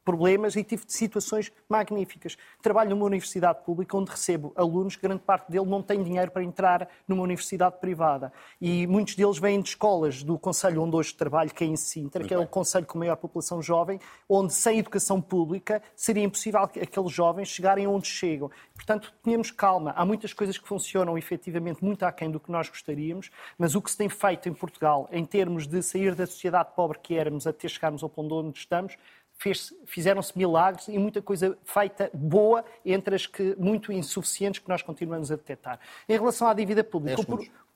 [0.07, 2.39] problemas e tive situações magníficas.
[2.63, 6.89] Trabalho numa universidade pública onde recebo alunos, grande parte dele não tem dinheiro para entrar
[7.09, 8.33] numa universidade privada.
[8.61, 12.23] E muitos deles vêm de escolas do Conselho onde hoje trabalho, que é em Sintra,
[12.23, 13.99] que é o Conselho com maior população jovem,
[14.29, 18.49] onde sem educação pública seria impossível aqueles jovens chegarem onde chegam.
[18.75, 19.93] Portanto, tenhamos calma.
[19.97, 23.91] Há muitas coisas que funcionam efetivamente muito aquém do que nós gostaríamos, mas o que
[23.91, 27.67] se tem feito em Portugal, em termos de sair da sociedade pobre que éramos até
[27.67, 28.97] chegarmos ao ponto onde estamos,
[29.85, 35.31] fizeram-se milagres e muita coisa feita boa entre as que muito insuficientes que nós continuamos
[35.31, 35.79] a detectar.
[36.09, 37.23] Em relação à dívida pública,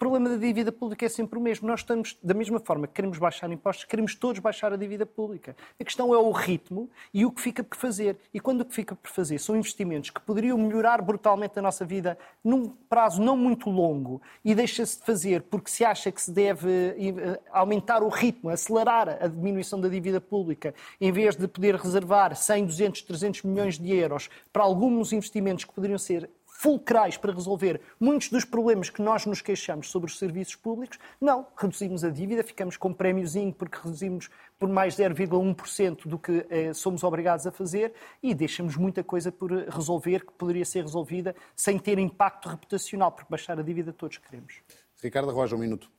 [0.00, 1.68] problema da dívida pública é sempre o mesmo.
[1.68, 5.54] Nós estamos, da mesma forma que queremos baixar impostos, queremos todos baixar a dívida pública.
[5.78, 8.16] A questão é o ritmo e o que fica por fazer.
[8.32, 11.84] E quando o que fica por fazer são investimentos que poderiam melhorar brutalmente a nossa
[11.84, 16.32] vida num prazo não muito longo e deixa-se de fazer porque se acha que se
[16.32, 21.74] deve eh, aumentar o ritmo, acelerar a diminuição da dívida pública, em vez de poder
[21.74, 26.30] reservar 100, 200, 300 milhões de euros para alguns investimentos que poderiam ser
[26.60, 30.98] fulcrais para resolver muitos dos problemas que nós nos queixamos sobre os serviços públicos.
[31.18, 36.74] Não, reduzimos a dívida, ficamos com prémiozinho porque reduzimos por mais 0,1% do que eh,
[36.74, 41.78] somos obrigados a fazer e deixamos muita coisa por resolver que poderia ser resolvida sem
[41.78, 44.60] ter impacto reputacional, porque baixar a dívida todos queremos.
[45.02, 45.90] Ricardo Roja, um minuto.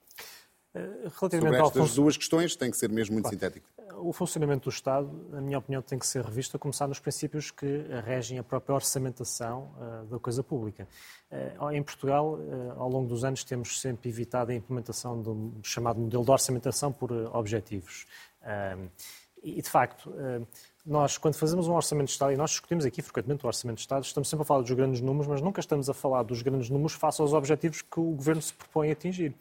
[0.74, 3.38] Eh, relativamente Sobre estas duas questões, tem que ser mesmo muito claro.
[3.38, 3.68] sintético.
[3.98, 7.52] O funcionamento do Estado, na minha opinião, tem que ser revisto a começar nos princípios
[7.52, 10.88] que regem a própria orçamentação uh, da coisa pública.
[11.30, 16.00] Uh, em Portugal, uh, ao longo dos anos, temos sempre evitado a implementação do chamado
[16.00, 18.08] modelo de orçamentação por objetivos.
[19.44, 20.12] e, de facto,
[20.86, 23.82] nós, quando fazemos um orçamento de Estado, e nós discutimos aqui frequentemente o orçamento de
[23.82, 26.70] Estado, estamos sempre a falar dos grandes números, mas nunca estamos a falar dos grandes
[26.70, 29.36] números face aos objetivos que o Governo se propõe a atingir.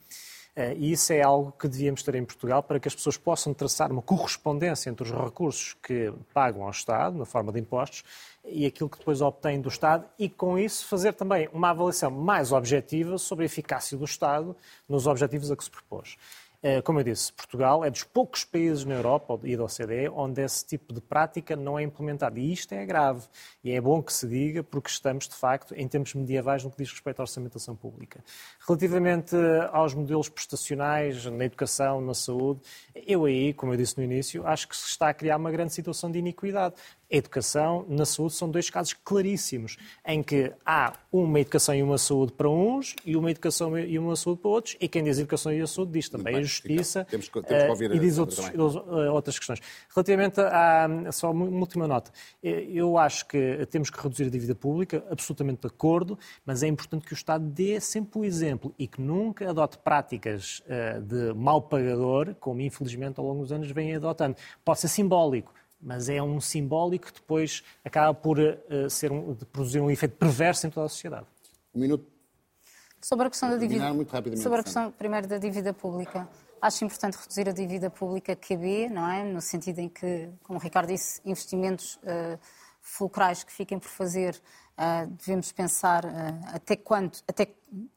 [0.60, 3.54] Eh, e isso é algo que devíamos ter em Portugal para que as pessoas possam
[3.54, 8.04] traçar uma correspondência entre os recursos que pagam ao Estado, na forma de impostos,
[8.44, 12.52] e aquilo que depois obtêm do Estado, e com isso fazer também uma avaliação mais
[12.52, 14.54] objetiva sobre a eficácia do Estado
[14.86, 16.18] nos objetivos a que se propôs.
[16.62, 20.42] Eh, como eu disse, Portugal é dos poucos países na Europa e da OCDE onde
[20.42, 22.38] esse tipo de prática não é implementado.
[22.38, 23.26] E isto é grave.
[23.64, 26.76] E é bom que se diga, porque estamos, de facto, em tempos medievais no que
[26.76, 28.22] diz respeito à orçamentação pública.
[28.66, 29.34] Relativamente
[29.72, 32.60] aos modelos prestacionais na educação, na saúde,
[32.94, 35.72] eu aí, como eu disse no início, acho que se está a criar uma grande
[35.72, 36.74] situação de iniquidade.
[37.12, 41.98] A educação na saúde são dois casos claríssimos, em que há uma educação e uma
[41.98, 45.52] saúde para uns e uma educação e uma saúde para outros, e quem diz educação
[45.52, 48.16] e a saúde diz também bem, a justiça temos, temos que ouvir uh, e diz
[48.16, 49.60] outros, uh, outras questões.
[49.92, 54.54] Relativamente a, só uma última nota, eh, eu acho que temos que reduzir a dívida
[54.54, 58.86] pública, absolutamente de acordo, mas é importante que o Estado dê sempre o exemplo e
[58.86, 60.62] que nunca adote práticas
[61.02, 64.36] de mal pagador, como infelizmente ao longo dos anos vem adotando.
[64.64, 69.80] Pode ser simbólico, mas é um simbólico que depois acaba por uh, ser um, produzir
[69.80, 71.26] um efeito perverso em toda a sociedade.
[71.74, 72.06] Um minuto.
[73.00, 73.92] Sobre a questão da dívida.
[73.94, 76.28] Muito rapidamente, sobre a questão primeiro da dívida pública.
[76.60, 79.24] Acho importante reduzir a dívida pública QB, não é?
[79.24, 82.38] No sentido em que, como o Ricardo disse, investimentos uh,
[82.82, 84.34] fulcrais que fiquem por fazer,
[84.76, 86.08] uh, devemos pensar uh,
[86.52, 87.48] até quando, até,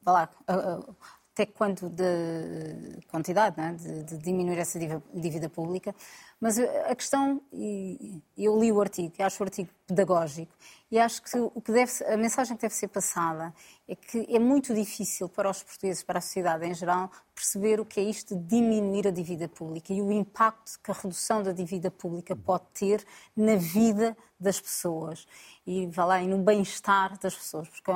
[0.06, 0.96] lá, uh,
[1.34, 3.72] até quanto de quantidade, é?
[3.74, 4.80] de, de, diminuir essa
[5.14, 5.96] dívida pública.
[6.44, 10.54] Mas a questão, e eu li o artigo, acho o artigo pedagógico,
[10.92, 13.54] e acho que, o que deve, a mensagem que deve ser passada
[13.88, 17.86] é que é muito difícil para os portugueses, para a sociedade em geral, perceber o
[17.86, 21.52] que é isto de diminuir a dívida pública e o impacto que a redução da
[21.52, 25.26] dívida pública pode ter na vida das pessoas.
[25.66, 27.90] E, vá lá, e no bem-estar das pessoas, porque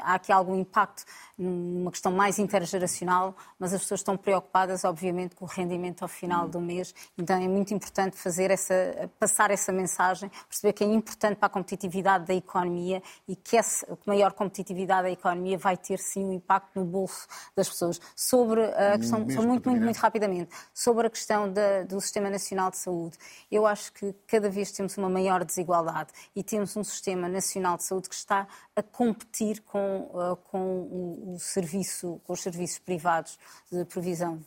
[0.00, 1.04] há aqui algum impacto
[1.36, 6.48] numa questão mais intergeracional, mas as pessoas estão preocupadas, obviamente, com o rendimento ao final
[6.48, 11.36] do mês, então é muito importante fazer essa, passar essa mensagem, perceber que é importante
[11.36, 16.24] para a competitividade da economia e que essa maior competitividade da economia vai ter sim
[16.24, 18.00] um impacto no bolso das pessoas.
[18.14, 22.78] Sobre a questão, muito, muito, muito rapidamente, sobre a questão da, do Sistema Nacional de
[22.78, 23.16] Saúde,
[23.50, 27.84] eu acho que cada vez temos uma maior desigualdade e temos um Sistema Nacional de
[27.84, 33.38] Saúde que está a competir com, uh, com o, o serviço, com os serviços privados
[33.70, 34.42] de provisão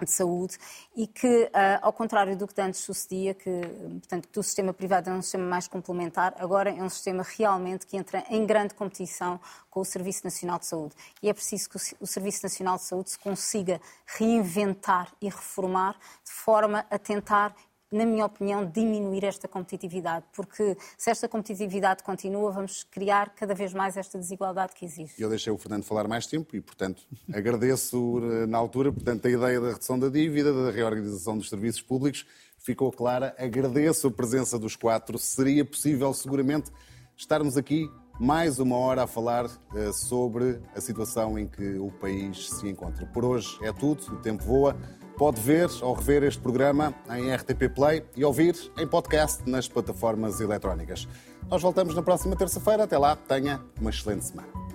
[0.00, 0.58] de saúde
[0.96, 3.60] e que, ah, ao contrário do que antes sucedia, que,
[4.00, 7.86] portanto, que o sistema privado é um sistema mais complementar, agora é um sistema realmente
[7.86, 9.40] que entra em grande competição
[9.70, 10.94] com o Serviço Nacional de Saúde.
[11.22, 16.32] E é preciso que o Serviço Nacional de Saúde se consiga reinventar e reformar de
[16.32, 17.54] forma a tentar
[17.92, 23.72] na minha opinião, diminuir esta competitividade, porque se esta competitividade continua, vamos criar cada vez
[23.72, 25.20] mais esta desigualdade que existe.
[25.20, 29.30] Eu deixei o Fernando falar mais tempo e, portanto, agradeço eh, na altura, portanto, a
[29.30, 32.26] ideia da redução da dívida, da reorganização dos serviços públicos,
[32.58, 33.34] ficou clara.
[33.38, 35.18] Agradeço a presença dos quatro.
[35.18, 36.70] Seria possível, seguramente,
[37.16, 37.90] estarmos aqui
[38.20, 43.04] mais uma hora a falar uh, sobre a situação em que o país se encontra.
[43.06, 44.76] Por hoje é tudo, o tempo voa.
[45.22, 50.40] Pode ver ou rever este programa em RTP Play e ouvir em podcast nas plataformas
[50.40, 51.06] eletrónicas.
[51.48, 52.82] Nós voltamos na próxima terça-feira.
[52.82, 54.71] Até lá, tenha uma excelente semana.